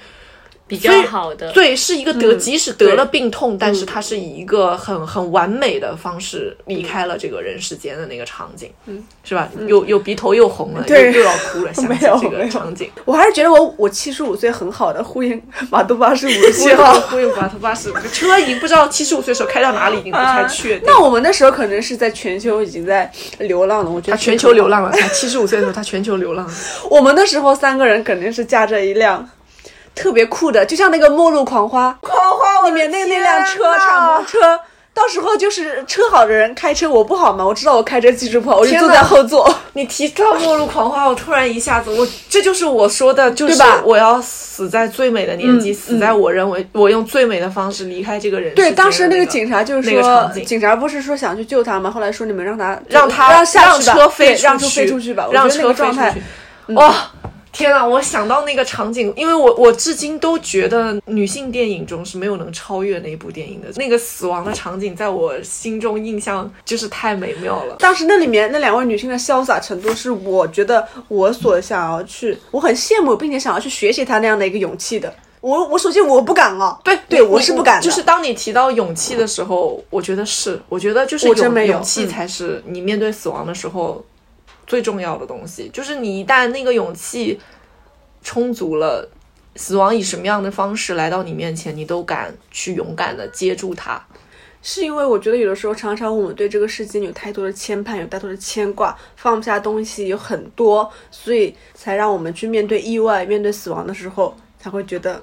[0.66, 9.50] 比较好的，对，是一个得，即使得了病痛，但是他是以一个很很完美的方式离开了这个人世间的那个场景，嗯，是吧？
[9.68, 12.90] 又又鼻头又红了，对，又要哭了，想起这个场景。
[13.06, 20.84] 我还是觉得我我七十五岁很好的呼应马杜巴是五十七号， 呼应马杜巴是车已经不知道七十五岁时候开到哪里，已经不太确定。
[20.88, 24.92] 那我们那时候可能是在全球已经在流浪了，我觉得他全球流浪了。
[24.92, 26.50] 他七十五岁的时候，他全球流浪。
[26.90, 29.30] 我们那时候三个人肯定是驾着一辆。
[29.96, 34.60] 特别酷的，就像那个《末路狂花》狂花里面那那辆车敞篷车，
[34.94, 39.54] 到时候就是车好的人开车，我不好嘛，我知道我开车技术不好，我就坐在后座。
[39.74, 48.54] 你提到《末路狂花》，我突然一下子，我这就是我说的，就是我要死在最美的年纪，死在我认为我用最美的方式离开这个人。
[48.54, 51.90] 对，当时那个警察就是说，警察不是说想去救他吗？
[51.90, 56.16] 后来说你们让他让他让下去车飞让车飞出去吧，让车状态，
[56.76, 56.94] 哇。
[57.54, 57.86] 天啊！
[57.86, 63.68] 我想到那个场景，因为我我至今都觉得女性电影中是没有能超越那部电影的。
[63.76, 67.76] 那个死亡的场景在我心中印象就是太美妙了。
[67.78, 75.14] 当时那里面那两位女性的潇洒程度，是我觉得我所想要去，我很羡慕并且想要去学习她那样的一个勇气的。
[75.40, 77.80] 我我首先我不敢啊，对对，我是不敢。
[77.80, 84.04] 就是当你提到勇气的时候，我觉得是，我觉得就是勇勇气才是你面对死亡的时候。
[84.66, 87.40] 最重要的东西就是，你一旦那个勇气
[88.22, 89.10] 充足了，
[89.56, 94.04] 死亡以什么样的方式来到你面前，你都敢去勇敢的接住它。
[94.62, 105.22] 是因为我觉得有的时候，常常我们对这个世界有太多的牵绊，有太多的牵挂，放不下东西有很多，所以才让我们去面对意外、面对死亡的时候，才会觉得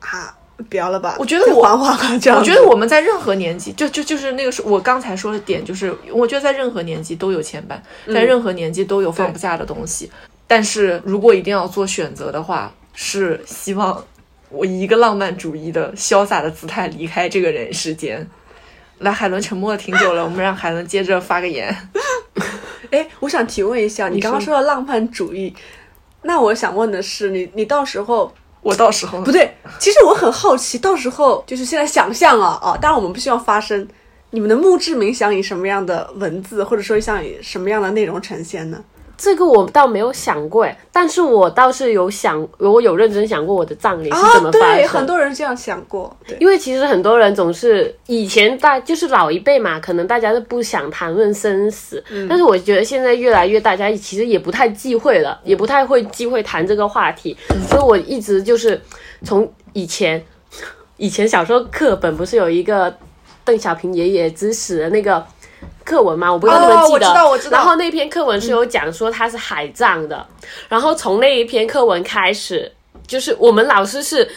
[0.00, 0.36] 啊。
[0.68, 1.16] 不要了吧！
[1.18, 7.78] 我觉得我，我觉得我们在任何年纪，就就就是那个是我刚才说的点，就是我觉得在任何年纪都有牵绊，
[8.12, 10.10] 在任何年纪都有放不下的东西。
[10.46, 14.04] 但是如果一定要做选择的话，是希望
[14.50, 18.28] 我以一个浪漫主义的潇洒的姿态离开这个人世间。
[18.98, 21.74] 来，海伦沉默了挺久了，我们让海伦接着发个言。
[22.90, 25.54] 哎，我想提问一下，你刚刚说的浪漫主义，
[26.22, 28.32] 那我想问的是，你你到时候。
[28.62, 33.86] 我到时候不对，其实我很好奇，到时候就是现在想象啊啊，当然我们不希望发生。
[34.32, 38.80] 你们的墓志铭想以什么样的文字，或者说想以什么样的内容呈现呢？
[39.20, 44.88] 这个我倒没有想过哎，但是我倒是有想，我有认真想过我的葬礼是怎么发生。
[44.88, 57.36] 很多人这样想过，因为其实很多人总是以前大就是老一辈嘛，可能大家都不想谈论生死，但是我觉得现在越来越大家其实也不太忌讳了，也不太会忌讳谈这个话题，
[57.68, 58.80] 所以我一直就是
[59.22, 60.24] 从以前
[60.96, 62.96] 以前小时候课本不是有一个
[63.44, 65.22] 邓小平爷爷之死的那个。
[65.90, 66.32] 课文吗？
[66.32, 67.50] 我不知道你们记得。
[67.50, 70.24] 然后那篇课文是有讲说他是海葬的，
[70.68, 72.70] 然后从那一篇课文开始，
[73.08, 74.30] 就是我们老师是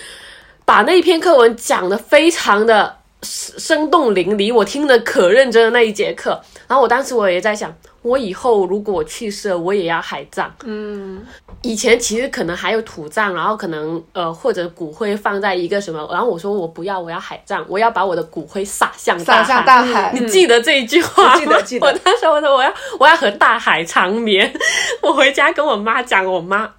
[0.66, 6.40] 把那一篇课文讲的非常的生动淋漓，我听得可认真的那一节课。
[6.68, 10.54] 然后我当时我也在想，我以后如果去世了，我也要海葬。
[10.64, 11.24] 嗯，
[11.62, 20.12] 以前其实可能还有土葬，然后可能呃或者骨灰放在一个什么，然后我说我不要，我要海葬，我要把我的骨灰撒向撒向大海。
[20.18, 21.36] 你记得这一句话吗？
[21.40, 21.88] 记得记得。
[21.88, 24.54] 我当时候我说我要我要和大海长眠。
[25.02, 26.70] 我回家跟我妈讲，我妈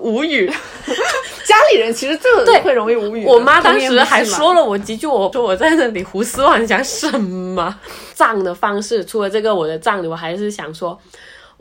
[0.00, 0.52] 无语。
[1.52, 3.26] 家里人其实这对会容易无语。
[3.26, 7.78] 我妈当时还说了我几句，我说我在那里胡思乱想什么。
[8.14, 10.98] 葬的方式，除了这个我的葬礼，我还是想说，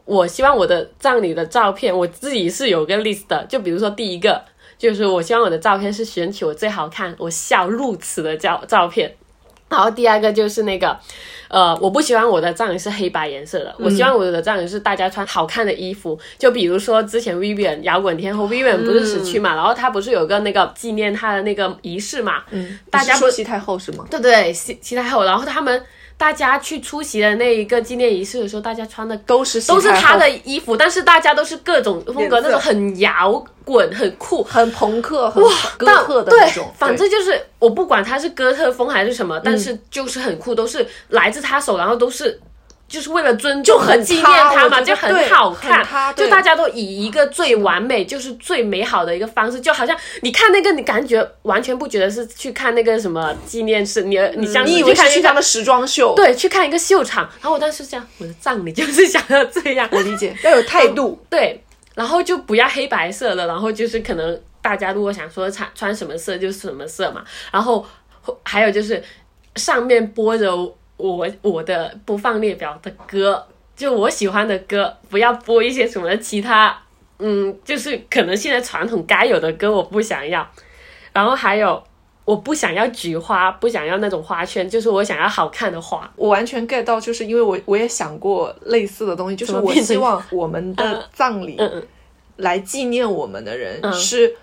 [0.05, 3.45] 我希望我的葬礼的照片，我自己是有个 list 的。
[3.49, 4.41] 就比如说第一个，
[4.77, 9.13] 就是我希望我的照片是选取我最好看、我笑露齿的照照片。
[9.71, 10.95] 然后第二个就是那个，
[11.47, 16.19] 呃，我不喜欢我的葬礼是黑白颜色的，我希望我的葬礼是大家穿好看的衣服。
[16.37, 22.43] 就比如说之前 Vivian 摇滚天后 Vivian 不是死去嘛，然后他不是有个那个纪念他的那个仪式嘛？
[22.51, 24.05] 嗯，大家说西太后是吗？
[24.11, 25.81] 对对，西西太后，然后他们。
[26.21, 35.43] 大家去出席的那一个纪念仪式的时候，大家穿的都是都是他的衣服，但是大家都是各种风格，那种很摇滚、很酷、很朋克、很
[35.79, 36.71] 哥特的那种。
[36.77, 42.39] 反正就是我不管他是哥特风还是什么，但是就是很酷，都是来自他手，然后都是。
[42.91, 46.13] 就是为了尊重很纪念他嘛，就很好看。
[46.13, 57.23] 就大家都以一个最完美，就是最美好的一个方式，就好像你看那个，你感觉完全不觉得是去看那个什么纪念室，你你像你以为是他的时装秀，对，去看一个秀场。
[57.39, 61.63] 然后我当时想，我的葬礼就是想要这样，我理解要有态度，对，
[61.95, 67.23] 然后就不要黑白色的，然后就是可能大家如果想说穿穿什么色就是什么色嘛，
[67.53, 67.85] 然后
[68.43, 69.01] 还有就是
[69.55, 70.75] 上面播着。
[71.09, 76.77] 我我的播放列表的歌，就我喜欢的歌，不要播一些什么其他，
[77.19, 80.47] 嗯，就是可能现在传统该有的歌，我不想要。
[81.13, 81.83] 然后还有，
[82.25, 86.09] 我不想要菊花，不想要那种花圈，就是我想要好看的花。
[86.15, 91.59] 我完全 get 到，就是因为我我也想过类似的东西，就是我希望我们的 葬礼
[92.37, 94.35] 来纪念我们的人是。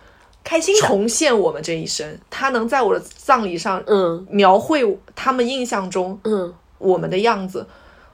[0.49, 4.83] 开心重现我们这一生，他能在我的葬礼上，嗯，描绘
[5.15, 7.67] 他们印象中，嗯，我们的样子，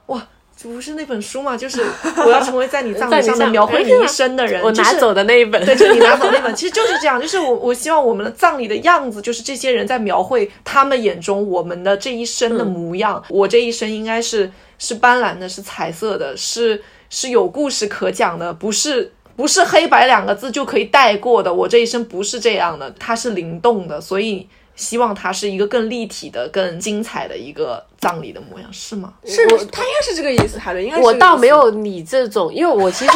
[0.07, 0.21] 哇，
[0.53, 1.55] 这不是那本书吗？
[1.57, 1.81] 就是
[2.25, 13.23] 我要成为在你葬礼上面描绘你一生的人，我拿走的那一本，对，就你拿走那本， 其实就是这样，就是我我希望我们的葬礼的样子，就是这些人在描绘他们眼中我们的这一生的模样。
[13.29, 19.13] 我这一生应该是是斑斓的，是彩色的，是是有故事可讲的，不是。
[19.35, 29.11] 不是黑白两个字就可以带过的，我这一生不是这样的，它是灵动的，所以希望它是一个更立体的、更精彩的一个葬礼的模样，是吗？
[29.25, 30.99] 是，他应该是这个意思，海伦应该。
[30.99, 33.13] 我倒没有你这种，因为我其实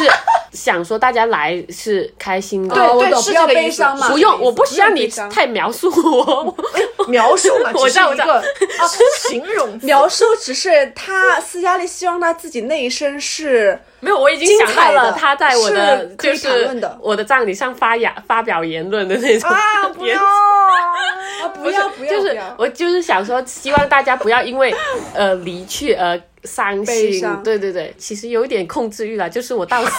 [0.52, 6.56] 想说大家来是开心的，对对，不要悲伤嘛，不用，我不需要你太描述我，
[7.06, 8.24] 描述嘛，我道，我道。
[8.34, 8.42] 啊，
[9.28, 13.78] 形容描述只是他斯嘉丽希望他自己那一生是。
[14.02, 16.70] 没有，我已经想到了他在我的就是
[17.02, 24.74] 我的葬礼上发言发表言论的那种啊，不要啊，不要不要，就是我就是想说，希望大家不要因为
[25.14, 27.20] 呃离去而伤心。
[27.44, 29.90] 对对对，其实有一点控制欲了，就是我到死，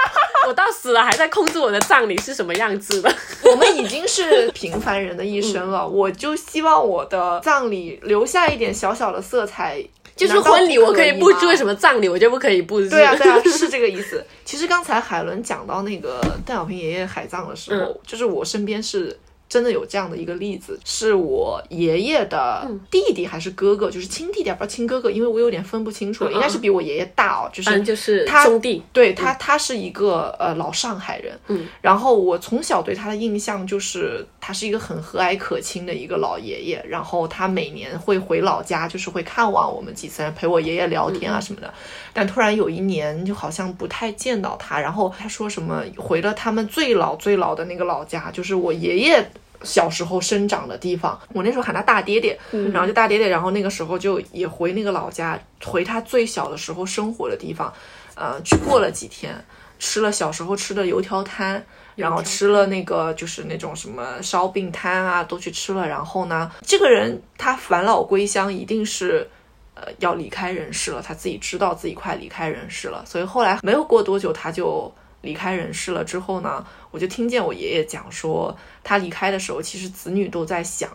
[0.48, 3.14] 我到死了还在控制我的葬礼是什么样子的。
[3.44, 9.82] 我们已经是平凡人的一生了，我就希望我的葬礼留下一点小小的色彩。
[10.14, 12.90] 就是婚礼我可以布置，为什么葬礼我就不可以布置？
[12.90, 14.22] 对啊， 对啊，是这个意思。
[14.44, 19.18] 其实刚才海伦讲到那个邓小平爷爷海葬的时候，就是我身边是。
[19.52, 41.74] 真的有这样的一个例子，是我爷爷的弟弟还是哥哥，就是亲弟弟，不知道亲哥哥，因为我有点分不清楚了，应该是比我爷爷大哦，就是就是他兄弟，对他，他是一个呃老上海人，嗯，然后我从小对他的印象就是他是一个很和蔼可亲的一个老爷爷，然后他每年会回老家，就是会看望我们几次，陪我爷爷聊天啊什么的，
[42.14, 49.30] 但突然有一年就好像不太见到他，然后他说什么回了他们最老最老的那个老家，就是我爷爷。
[49.64, 52.38] 小时候生长的地方，我那时候喊他大爹爹，
[52.72, 57.72] 然后就大爹爹，然后那个时候就也回那个老家，回他最小的时候生活的地方，
[58.14, 59.34] 呃，去过了几天，
[59.78, 65.86] 吃了小时候吃的油条摊，然后吃了那个就是那种什么烧饼摊啊，都去吃了。
[65.86, 69.28] 然后呢，这个人他返老归乡，一定是
[69.74, 74.92] 呃要离开人世了，他自己知道自己快离开人世了，所以后来没有过多久，他就。
[75.22, 80.90] 离开人世了之后呢，我就听见我爷爷讲说，他离开的时候，其实子女都在想，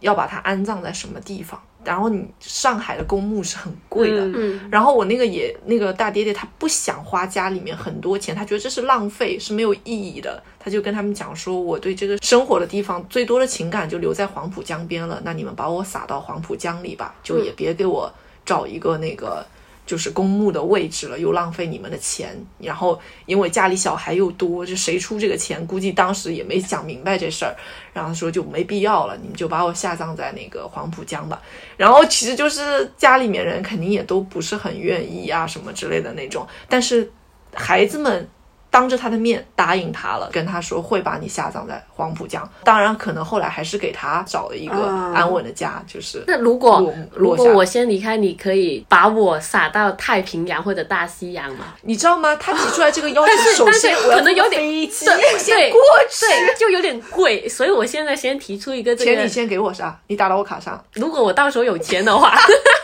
[0.00, 1.60] 要把他安葬在什么地方。
[1.84, 10.42] 然后你上海的公墓是很贵的，嗯然后我那个也那个大爹爹他不想花家里面很多钱，他觉得这是浪费，是没有意义的。
[10.58, 18.10] 他就跟他们讲说，我对这个生活的地方最多的情感就留在黄浦江边了，那你们把我撒到黄浦江里吧，就也别给我
[18.46, 19.46] 找一个那个。
[19.86, 25.66] 就是公墓的位置了，又浪费你们的钱，然后因为家里小孩又多，就谁出这个钱？
[25.66, 27.54] 估计当时也没想明白这事儿，
[27.92, 31.42] 然后说就没必要了，你们就把我下葬在那个黄浦江吧。
[31.76, 37.10] 然后其实就是家里面人肯定也都不是很愿意啊，什么之类的那种，但是
[37.52, 38.28] 孩子们。
[38.74, 42.42] 当着他的面答应他了，跟他说会把你下葬在黄浦江。
[42.64, 44.74] 当然，可能后来还是给他找了一个
[45.14, 51.66] 安稳的家，就是那如果如果我先离开，你可以把我撒到太平洋或者大西洋吗？
[51.82, 52.34] 你知道吗？
[52.34, 55.14] 他提出来这个要求，首但是先我要可能有点飞机，对
[55.44, 56.26] 对过去。
[56.26, 59.96] 对，就有点贵，所以我现在先提出一个这个钱你，先给我啥？
[60.08, 60.84] 你打到我卡上。
[60.94, 62.34] 如果我到时候有钱的话，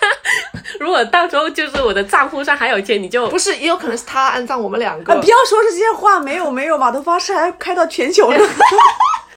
[0.79, 5.13] 如果到时候就是我的账户上还有钱，你就不是，也有可能是他安葬我们两个。
[5.13, 8.39] 啊不要说这些话，没有没有，码头巴士还开到全球呢。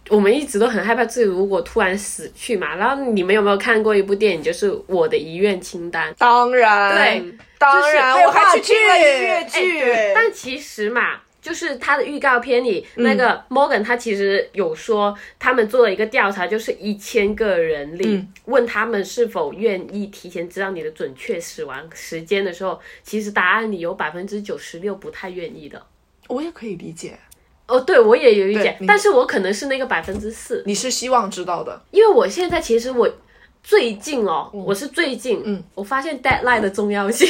[0.09, 2.75] 我们一直都很害怕自己如果突然死去嘛。
[2.75, 6.11] 然后你们有没有看过一部电影，就是《我的遗愿清单》？
[6.17, 9.79] 当然，对，当然，我还去听了音乐剧。
[9.79, 11.01] 对但其实嘛，
[11.43, 25.85] 就是他的预告片里，那个 Morgan 他其实有说，他们做了一个调查，就是一千个人里、问他们是否愿意提前知道你的准确死亡时间的时候，其实答案里有百分之九十六不太愿意的。
[26.29, 27.19] 我也可以理解，
[27.67, 31.83] 哦，对我也有一点对，你但是我可能是那个百分之四，你是希望知道的。
[31.91, 33.13] 因为我现在其实我
[33.61, 37.27] 最近哦，我是最近，嗯，我发现 deadline 的重要性。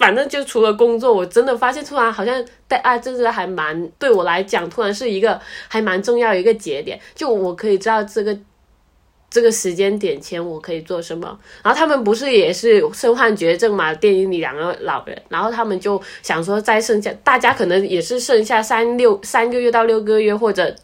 [0.00, 8.36] 反正就除了工作，我真的发现突然好像 deadline 真的还蛮对我来讲，突然是一个还蛮重要一个节点，就我可以知道这个。
[9.32, 11.38] 这个时间点前我可以做什么？
[11.62, 13.94] 然后他们不是也是身患绝症嘛？
[13.94, 20.74] 电影里两个老人，然后他们就想说，在剩下大家可能也是剩下三六三个月到六个月，或者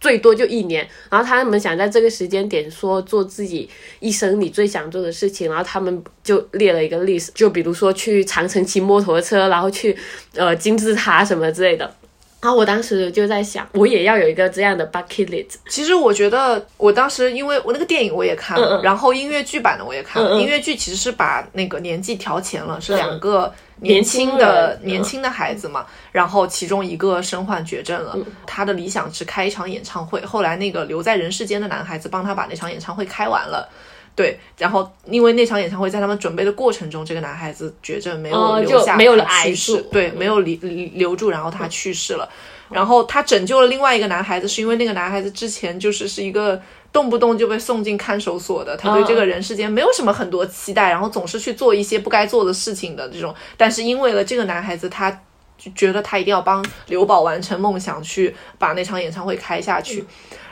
[0.00, 0.86] 最多就一年。
[1.10, 3.68] 然后他们想在这个时间点说做自己
[4.00, 9.96] 一生里最想做的事情，然后他们就列了一个 list，就比如说去长城骑摩托车，然后去
[10.34, 11.94] 呃金字塔什么之类的。
[12.40, 15.56] 然后我当时就在想，我也要有一个这样的 bucket list。
[15.68, 20.38] 其实我觉得，我当时因为我那个电影我也看了，然后音乐剧版的我也看了。
[20.40, 25.86] 音乐剧其实是把那个年纪调前了，是两个年轻的年轻的孩子嘛。
[26.12, 28.16] 然后其中一个身患绝症了，
[28.46, 30.20] 他的理想是开一场演唱会。
[30.24, 33.68] 后来那个留在人世间的男孩子帮他把那场演唱会开完了。
[34.16, 40.58] 对，然后因为那场演唱会在他们准备的过程中，这个男孩子绝症没有哦留下，就没有了去世，对，没有留
[40.94, 42.28] 留住，然后他去世了。
[42.68, 46.60] 然后他拯救了另外一个男孩子，是因为那个男孩子之前就是是一个
[46.90, 53.32] 动不动就被送进看守所的，他对这个人世间没有什么很多期待，然后总是去做一些不该做的事情的这种。
[53.56, 55.10] 但是因为了这个男孩子，他
[55.56, 60.04] 就觉得他一定要帮刘宝完成梦想，去把那场演唱会开下去。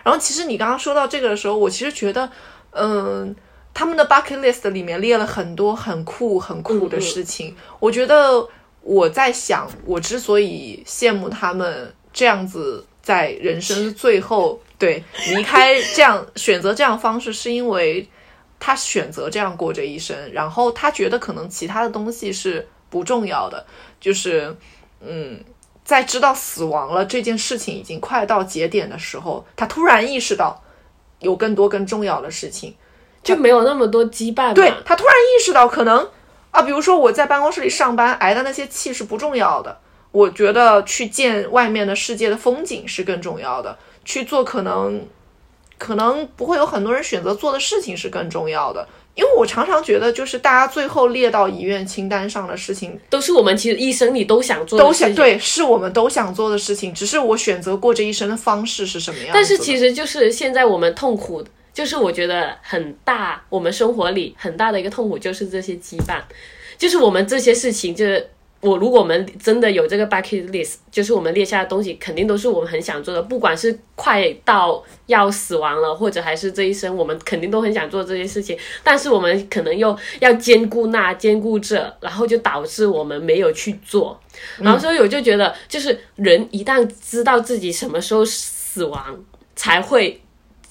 [0.05, 2.31] 然后其实你刚刚说到这个的时候，我其实觉得，
[2.73, 3.35] 嗯。
[3.75, 7.55] 他们的 bucket list 里面列了很多很酷、很酷的事情。
[7.81, 8.49] 我觉得
[8.81, 18.09] 我在想，我之所以羡慕他们这样子在人生最后 对离开这样选择这样方式，是因为
[18.61, 23.67] 他选择这样过这一生，然后他觉得可能其他的东西是不重要的，
[24.01, 24.57] 就是
[25.01, 25.45] 嗯。
[25.85, 30.59] 在知道死亡了这件事情已经快到节点的时候，他突然意识到
[31.19, 32.75] 有更多更重要的事情，
[33.25, 34.53] 就没有那么多羁绊嘛。
[34.55, 36.07] 对他突然意识到，可能
[36.53, 39.79] 啊，比如说我在办公室里上班挨的那些气是不重要的，
[40.13, 45.05] 我觉得去见外面的世界的风景是更重要的，去做可能
[45.79, 48.87] 可能不会有很多人选择做的事情是更重要的。
[49.17, 55.07] 因为我常常觉得，就是大家最后列到遗愿清单上的事情，都是我们其实一生里都想做的都事情。
[55.07, 59.31] 想对，是我们都想做的事情，只是我选择过这一生的方式是什么样。
[59.33, 66.23] 但是其实就是现在我们痛苦的，就是我觉得很大，我们生活里很大的一个痛苦就是这些羁绊，
[66.79, 84.19] 就是我们这些事情，就是我如果我们真的有这个 bucket list，就是我们列下的东西，肯定都是我们很想做的，不管是快到要死亡了，或者还是这一生，我们肯定都很想做这些事情，但是我们可能又要兼顾那兼顾这，然后就导致我们没有去做。
[84.59, 89.23] 然后所以我就觉得，就是人一旦知道自己什么时候死亡，
[89.55, 90.21] 才会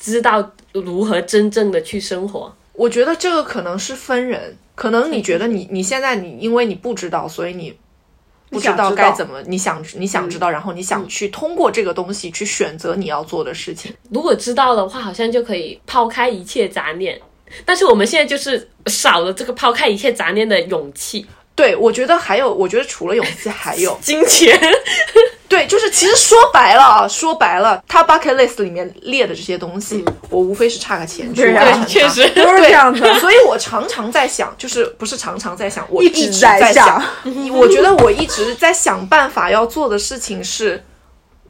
[0.03, 2.53] 知道如何真正的去生活。
[2.73, 7.73] 我觉得这个可能是分人，可能你觉得你你现在你因为你不知道，所以你
[8.49, 13.93] 不知道该怎么，你想你想知道，然后你想去通过这个东西去选择你要做的事情。
[14.09, 17.17] 如果知道的话，好像就可以抛开一切杂念，
[17.63, 21.25] 但是我们现在就是少了这个抛开一切杂念的勇气。
[21.55, 24.59] 对，我觉得还有，我觉得除了勇气，还有 金钱。
[25.47, 31.85] 对，就是其实说白了啊，说白了，他 bucket list 里面列的这些东西，我无非是差个钱去完成。
[31.85, 33.13] 确实都是这样的。
[33.19, 36.99] 所以我常常在想，就是不是常常在想，我一直直在想。
[37.51, 40.83] 我觉得我一直在想办法要做的事情是，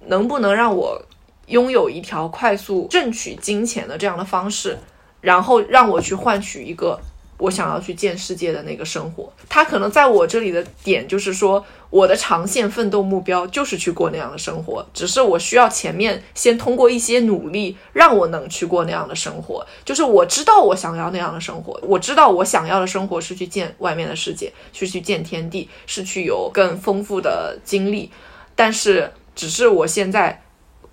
[0.07, 1.01] 能不能让我
[1.45, 4.77] 拥有一条快速挣取金钱的这样的方式，
[5.21, 6.99] 然后让我去换取一个。
[7.43, 19.65] 我想要去见世界的那个生活，他可能在我这里的点就是说，我的长线奋斗目标就是去过那样的生活，只是我需要前面先通过一些努力，让我能去过那样的生活。
[19.83, 28.09] 就是我知道我想要那样的生活，我知道我想要的生活是去见外面的世界，是去见天地，是去有更丰富的经历。
[28.55, 30.41] 但是，只是我现在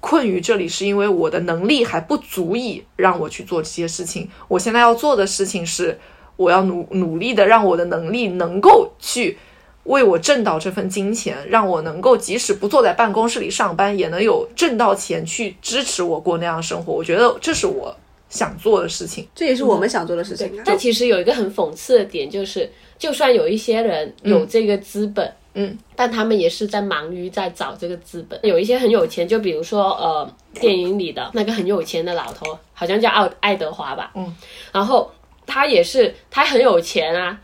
[0.01, 4.29] 困于这里，是因为我的能力还不足以让我去做这些事情。
[4.49, 6.01] 我现在要做的事情是。
[6.41, 9.37] 我要努努力的让我的能力能够去
[9.85, 16.95] 为我挣到这份金钱，让我能够即使不坐在办公室里上班，也能有挣到钱去支持我过那样的生活。
[16.95, 17.95] 我觉得这是我
[18.31, 20.51] 想做的事情，这也是我们想做的事情。
[20.65, 28.41] 但其实有一个很讽刺的点，就是就算有一些人有这个资本，嗯，但他们也是在忙于在找这个资本。
[28.43, 34.35] 有一些很有钱，就比如说呃，电影里的那个很有钱的老头，好像叫奥爱德华吧，嗯，
[34.73, 35.11] 然后。
[35.51, 37.37] 他也是，他很有钱啊，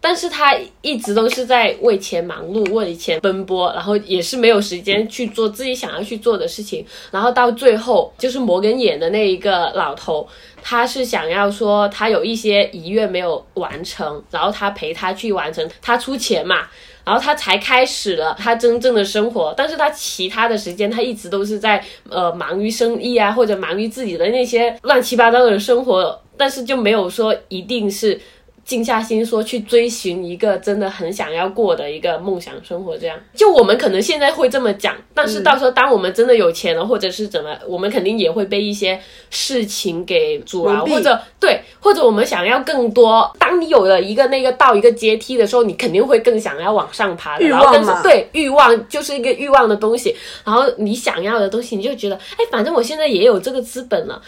[0.00, 6.84] 但是他一直都是在为钱忙碌，为钱奔波，然后也是没有时间去做自己想要去做的事情。
[7.10, 10.28] 然后到最后，就是摩根演的那一个老头，
[10.62, 16.68] 他是想要说他有一些遗愿没有完成，然后他陪他去完成，他出钱嘛，
[17.04, 19.52] 然后他才开始了他真正的生活。
[19.56, 26.20] 但是他其他的时间，他一直都是在呃忙于生意啊，或者忙于自己的那些乱七八糟的生活。
[26.38, 28.18] 但是就没有说一定是
[28.64, 43.34] 静下心说去追寻一个真的很想要过的一个梦想生活，这样就我们可能现在会这么讲，但是到时候当我们真的有钱了，或者是怎么，我们肯定也会被一些事情给阻挠，或者对，或者我们想要更多。
[43.38, 47.44] 当你有了一个那个到一个阶梯的时候，你肯定会更想要往上爬的。
[47.46, 50.14] 欲望嘛，对，欲望就是一个欲望的东西。
[50.44, 54.20] 然后你想要的东西，你就觉得，哎，反正我现在也有这个资本了。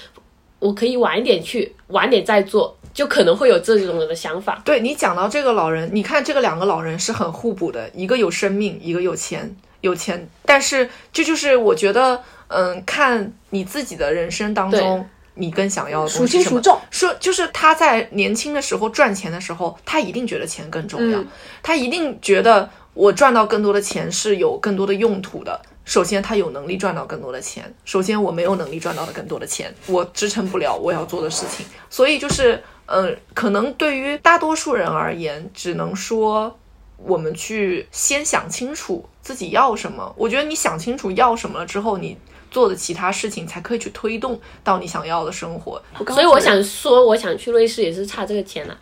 [0.60, 4.62] 我可以晚一点去，晚点再做，就可能会有这种的想法。
[4.64, 10.28] 对你讲到这个老人，你看这个两个老人是很互补的，一个有生命，一个有钱，有钱。
[10.44, 16.60] 但是这就是我觉得，嗯，看你自己的人生当中，你更想要的东西什么？
[16.90, 21.24] 说就是他在年轻的时候赚钱的时候，他一定觉得钱更重要，
[21.62, 25.58] 他一定觉得我赚到更多的钱是有更多的用途的。
[25.90, 27.74] 首先，他有能力赚到更多的钱。
[27.84, 31.66] 首先，我没有能力赚到的更多的钱，我支撑不了我要做的事情。
[31.90, 36.56] 所以，就是，嗯，可能对于大多数人而言，只能说
[36.96, 40.14] 我们去先想清楚自己要什么。
[40.16, 42.16] 我觉得你想清楚要什么了之后，你
[42.52, 45.82] 做的其他事情才可以去推动到你想要的生活。
[46.06, 48.78] 所以，我想说，我想去瑞士也是差这个钱了。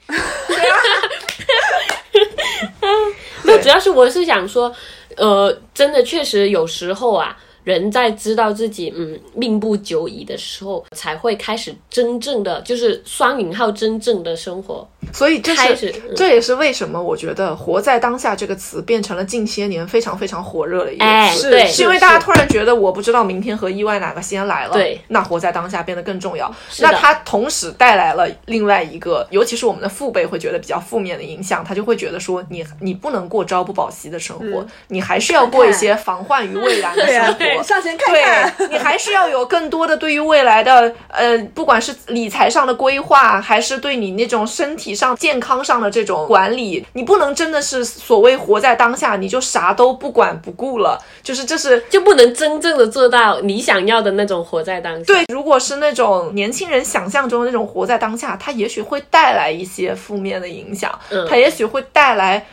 [3.45, 4.71] 那 主要是我是想说。
[5.19, 7.37] 呃，真的确实有时候啊。
[7.65, 14.89] 人在知道自己嗯命不久矣的时候，才会开始真正的就是双引号真正的生活。
[15.13, 24.73] 所以这是这也是为什么我觉得“活在当下”这个词变成了近些年非常非常火热的一个词，是因为大家突然觉得我不知道明天和意外哪个先来了。
[24.73, 26.53] 对，那活在当下变得更重要。
[26.81, 37.63] 那它同时带来了另外一个，尤其是我们的父辈会觉得比较负面的影响，他就会觉得说你你不能过朝不保夕的生活，你还是要过一些防患于未然的生活。
[37.65, 55.05] 上前看看，对你还是要有更多的对于未来的，呃，不管是理财上的规划，还是对你那种身体上健康上的这种管理，你不能真的是所谓活在当下，你就啥都不管不顾了，就是这是就不能真正的做到你想要的那种活在当下。
[55.05, 62.47] 对，如果是那种年轻人想象中的那种活在当下，它也许会带来一些负面的影响，它也许会带来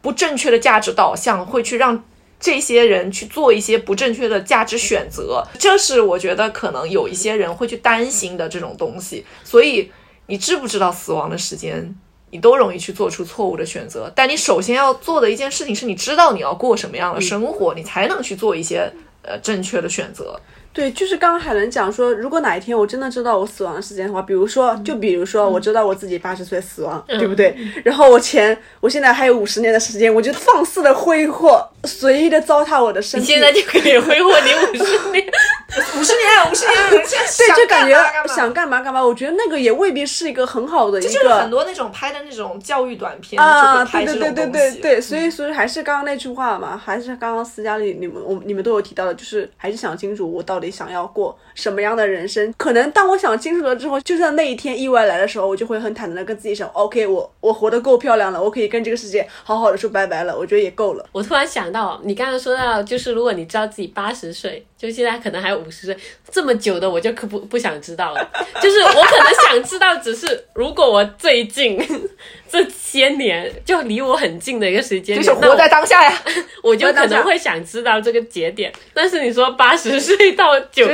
[0.00, 2.02] 不正确的价值导向，会去让。
[2.42, 9.26] 这些人去做一些不正确的价值选择，这是我觉得可能有一些人会去担心的这种东西。
[9.44, 9.92] 所以，
[10.30, 11.92] 你知不知道死亡的时间，
[12.30, 14.10] 你都容易去做出错误的选择。
[14.14, 18.90] 但你首先要做的一件事情是，你知道你要过什么样的生活，你才能去做一些
[19.22, 20.40] 呃正确的选择。
[20.72, 27.56] 对，就是刚刚海伦讲说，如果哪一天我真的知道我死亡的时间的话，比如说，就比如说，我知道我自己八十岁死亡，对不对？
[27.84, 33.26] 然后我前，我现在还有五十年的时间，我就放肆的挥霍，随意的糟蹋我的身体。
[33.26, 35.26] 你现在就可以挥霍你五十年，
[35.98, 39.04] 五十年，五十年， 对，就感觉想干嘛干嘛。
[39.04, 41.08] 我觉得那个也未必是一个很好的一个。
[41.08, 52.52] 就是很多那种拍的那种教育短片啊，对对对对对对，所以所以还是刚刚那句话嘛，还是刚刚私家里你们我你们都有提到的，就是还是想清楚我到底想要过什么样的人生。
[52.56, 61.06] 可能当我想清楚了之后，就算那一天意外来的时候，我就会很坦然的跟自己说，OK，我我活得够漂亮了，我可以跟这个世界好好的说拜拜了，我觉得也够了。
[61.12, 65.96] 我突然想到，你刚刚说到，就是如果你知道自己八十岁，就现在可能还有五十岁，
[66.30, 68.30] 这么久的，我就可不不想知道了。
[68.60, 71.78] 就是我可能想知道，只是如果我最近
[72.50, 76.22] 这些年就离我很近的一个时间，就是活在当下呀，
[76.62, 78.72] 我就可能会想知道这个节点。
[78.92, 80.88] 但是你说八十岁到九，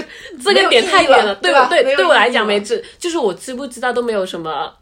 [0.45, 1.67] 这个点太远了，对吧？
[1.69, 4.73] 对，对我来讲没知，就是我知不知道都没有什么。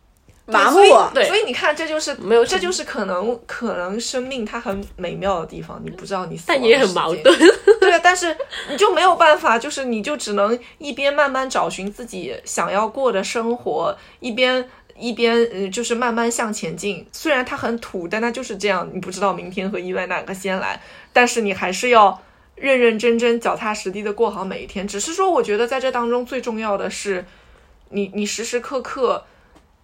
[0.46, 0.78] 麻木，
[1.14, 7.34] 对，所以你看，这就是没有，这就是可能可能生命它很美妙的地方，你不知道你，但也很矛盾，
[7.80, 8.36] 对啊，但是
[8.68, 14.68] 你就没有办法，就是你就只能一边慢慢找寻自己想要过的生活，一边
[14.98, 17.06] 一边嗯，就是慢慢向前进。
[17.10, 20.78] 虽然它很土，但它就是这样，你不知道明天和意外哪个先来，
[21.14, 22.20] 但是你还是要
[22.56, 24.86] 认认真真、脚踏实地的过好每一天。
[24.86, 27.24] 只是说，我觉得在这当中最重要的是，
[27.88, 29.24] 你你时时刻刻。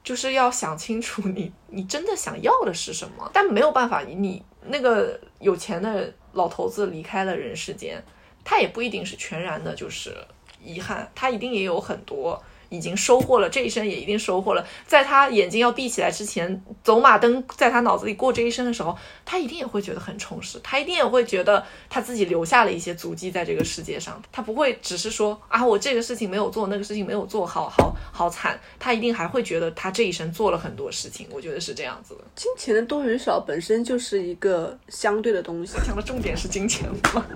[0.03, 3.31] 就是要想清楚，你你真的想要的是什么？
[3.33, 8.03] 但没有办法，你那个有钱的老头子离开了人世间，
[8.45, 10.17] 他也不一定是全然的，就是
[10.63, 12.43] 遗憾，他一定也有很多。
[12.71, 14.67] 已经收获了这一生，也一定收获了。
[14.87, 18.97] 在他眼睛要闭起来之前，走马灯在他脑子里过这一生的时候，
[19.27, 20.59] 他一定也会觉得很充实。
[20.63, 24.23] 他一定也会觉得他自己留下了一些足迹在这个世界上。
[24.33, 28.59] 他不会只是说啊，我这个事情没有做，那个事情没有做好，好好惨。
[28.79, 31.27] 他一定还会觉得他这一生做了很多事情。
[31.31, 32.21] 我觉得是这样子的。
[32.37, 35.77] 金钱的多与少本身就是一个相对的东西。
[35.85, 37.27] 讲的重点是金钱吗？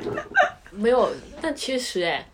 [0.71, 1.11] 没有，
[1.41, 2.25] 但其实哎。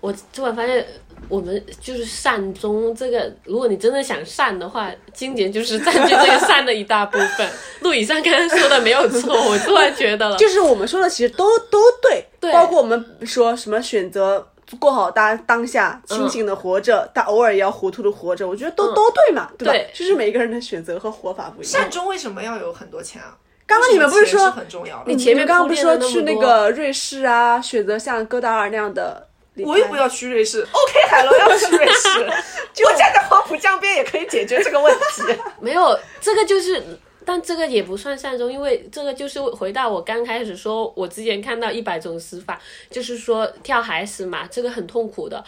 [0.00, 0.84] 我突然发现，
[1.28, 7.50] 我们就是善终这个，如果你真的想善的话，金钱就是占据这个善的一大部分。
[7.80, 14.46] 陆以上刚刚说的没有错，我突然觉得了，就是我们说的其实都都对，对，包括我们说什么选择
[14.78, 19.74] 过好当当下，清醒的活着，但偶尔也要糊涂的活着，我觉得都都对嘛，对吧？
[19.92, 21.82] 就是每个人的选择和活法不一样。
[21.82, 23.36] 善终为什么要有很多钱啊？
[23.66, 25.02] 刚刚你们不是说很重要？
[25.06, 29.28] 你前面刚刚不是说去那个瑞士啊，选择像戈达尔那样的？
[29.58, 32.08] 我又不要去瑞士，OK，海螺要去瑞士，
[32.84, 35.22] 我站在黄浦江边也可以解决这个问题。
[35.60, 36.82] 没有，这个就是。
[37.24, 42.60] 但这个也不算善终，因为这个就是回到我刚开始说，我之前看到一百种死法，
[42.90, 45.42] 就是说跳海死嘛，这个很痛苦的，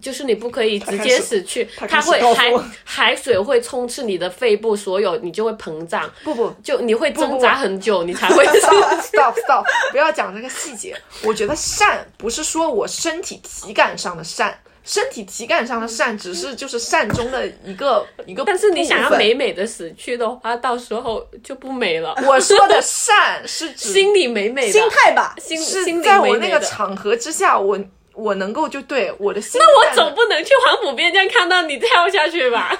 [0.00, 2.52] 就是你不可以直接死去，它会海
[2.84, 8.44] 海水会充斥你的肺部，所有你就会膨胀，不不，就你会挣扎很久，你才 会
[9.02, 10.96] stop stop，不要讲这个细节。
[11.24, 14.58] 我觉得善不是说我身体体感上的善。
[14.84, 18.42] 身体体感上的善，只是就是善中的一个一个。
[18.44, 22.14] 但是你想要美美的死去的话，到时候就不美了。
[22.26, 27.78] 我说的善是指 心里美美的心态吧，心是在我那个场合之下，我
[28.14, 29.60] 我能够就对我的心。
[29.60, 32.76] 那我总不能去黄浦边疆看到你跳下去吧？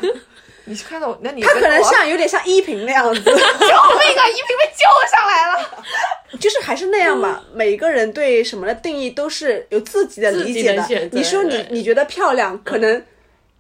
[0.71, 4.29] 你是看到那你他可能像有点像依萍那样子，救命啊！
[4.29, 5.85] 依萍被救上来了，
[6.39, 7.43] 就是还是那样吧。
[7.53, 11.09] 每个人对什么的定义都是有自己的理解的。
[11.11, 13.05] 你说你你觉得漂亮，可能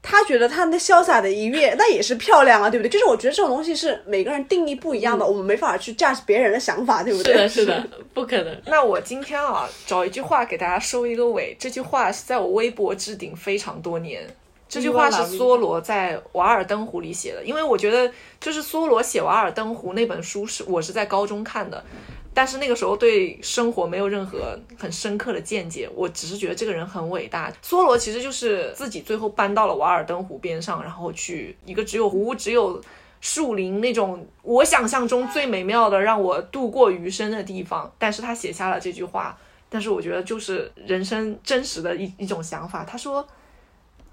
[0.00, 2.88] 他觉得他那潇洒的一跃，那也是漂亮啊，对不对？
[2.88, 7.34] 就是我觉得这种东西是每个人定义不一样的，我们没法去驾驶别人的想法，对不对？
[7.34, 8.56] 是的，是的， 不可能。
[8.66, 11.56] 那我今天啊，找一句话给大家收一个尾。
[11.58, 14.24] 这句话是在我微博置顶非常多年。
[14.70, 18.10] 这句话是梭罗在《瓦尔登湖》里写的，因为我觉得
[18.40, 21.84] 就是梭罗写《瓦尔登湖》那本书是我是在高中看的，
[22.32, 27.52] 但是那个时候对生活没有任何很深刻的见解，我只是觉得这个人很伟大。
[27.64, 32.80] 梭罗其实就是自己最后搬到了瓦尔登湖边上，然后去一个只有湖、只有
[33.20, 39.36] 树林那种我想象中最美妙的让我度过余生的地方，但是他写下了这句话，
[39.68, 42.84] 但是我觉得就是人生真实的一一种想法。
[42.84, 43.26] 他说。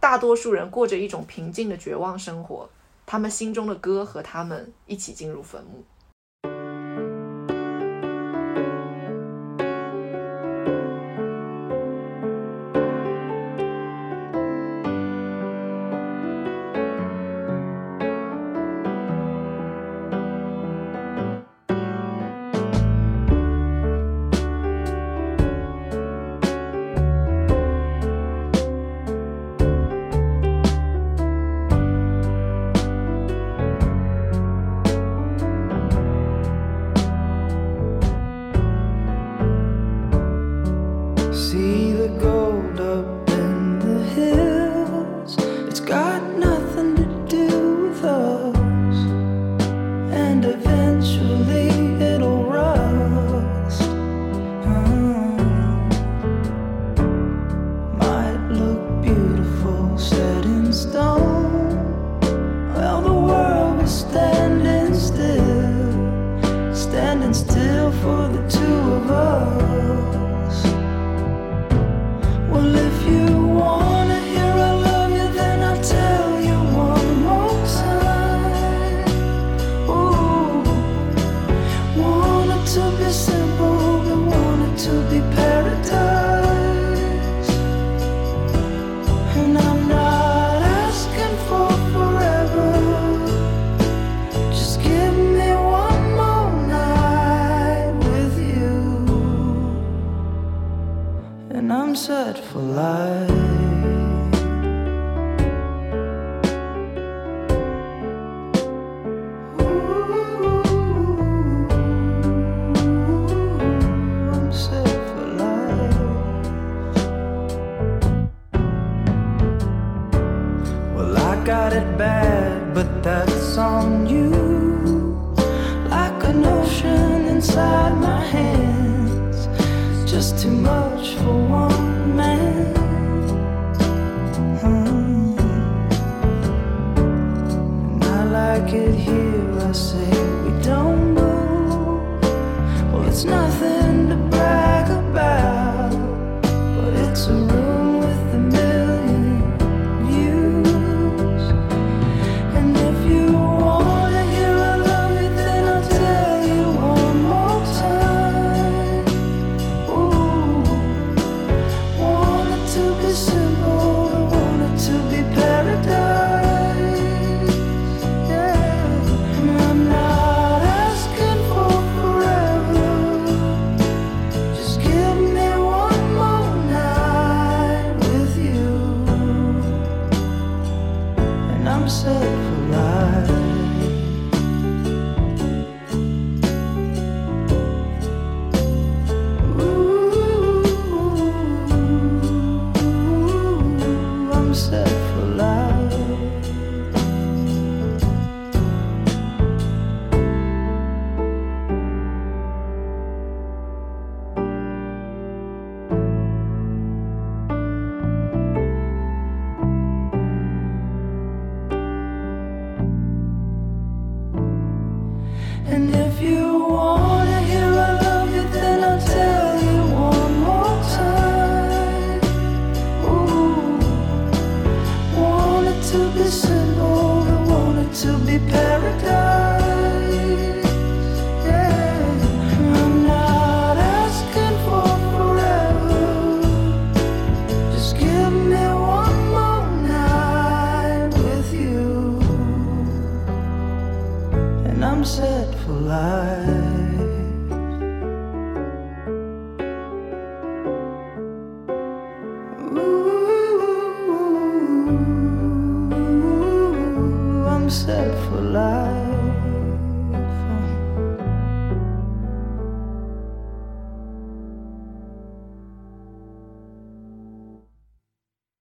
[0.09, 2.69] 大多数人过着一种平静的绝望生活，
[3.05, 5.83] 他们心中的歌和他们一起进入坟墓。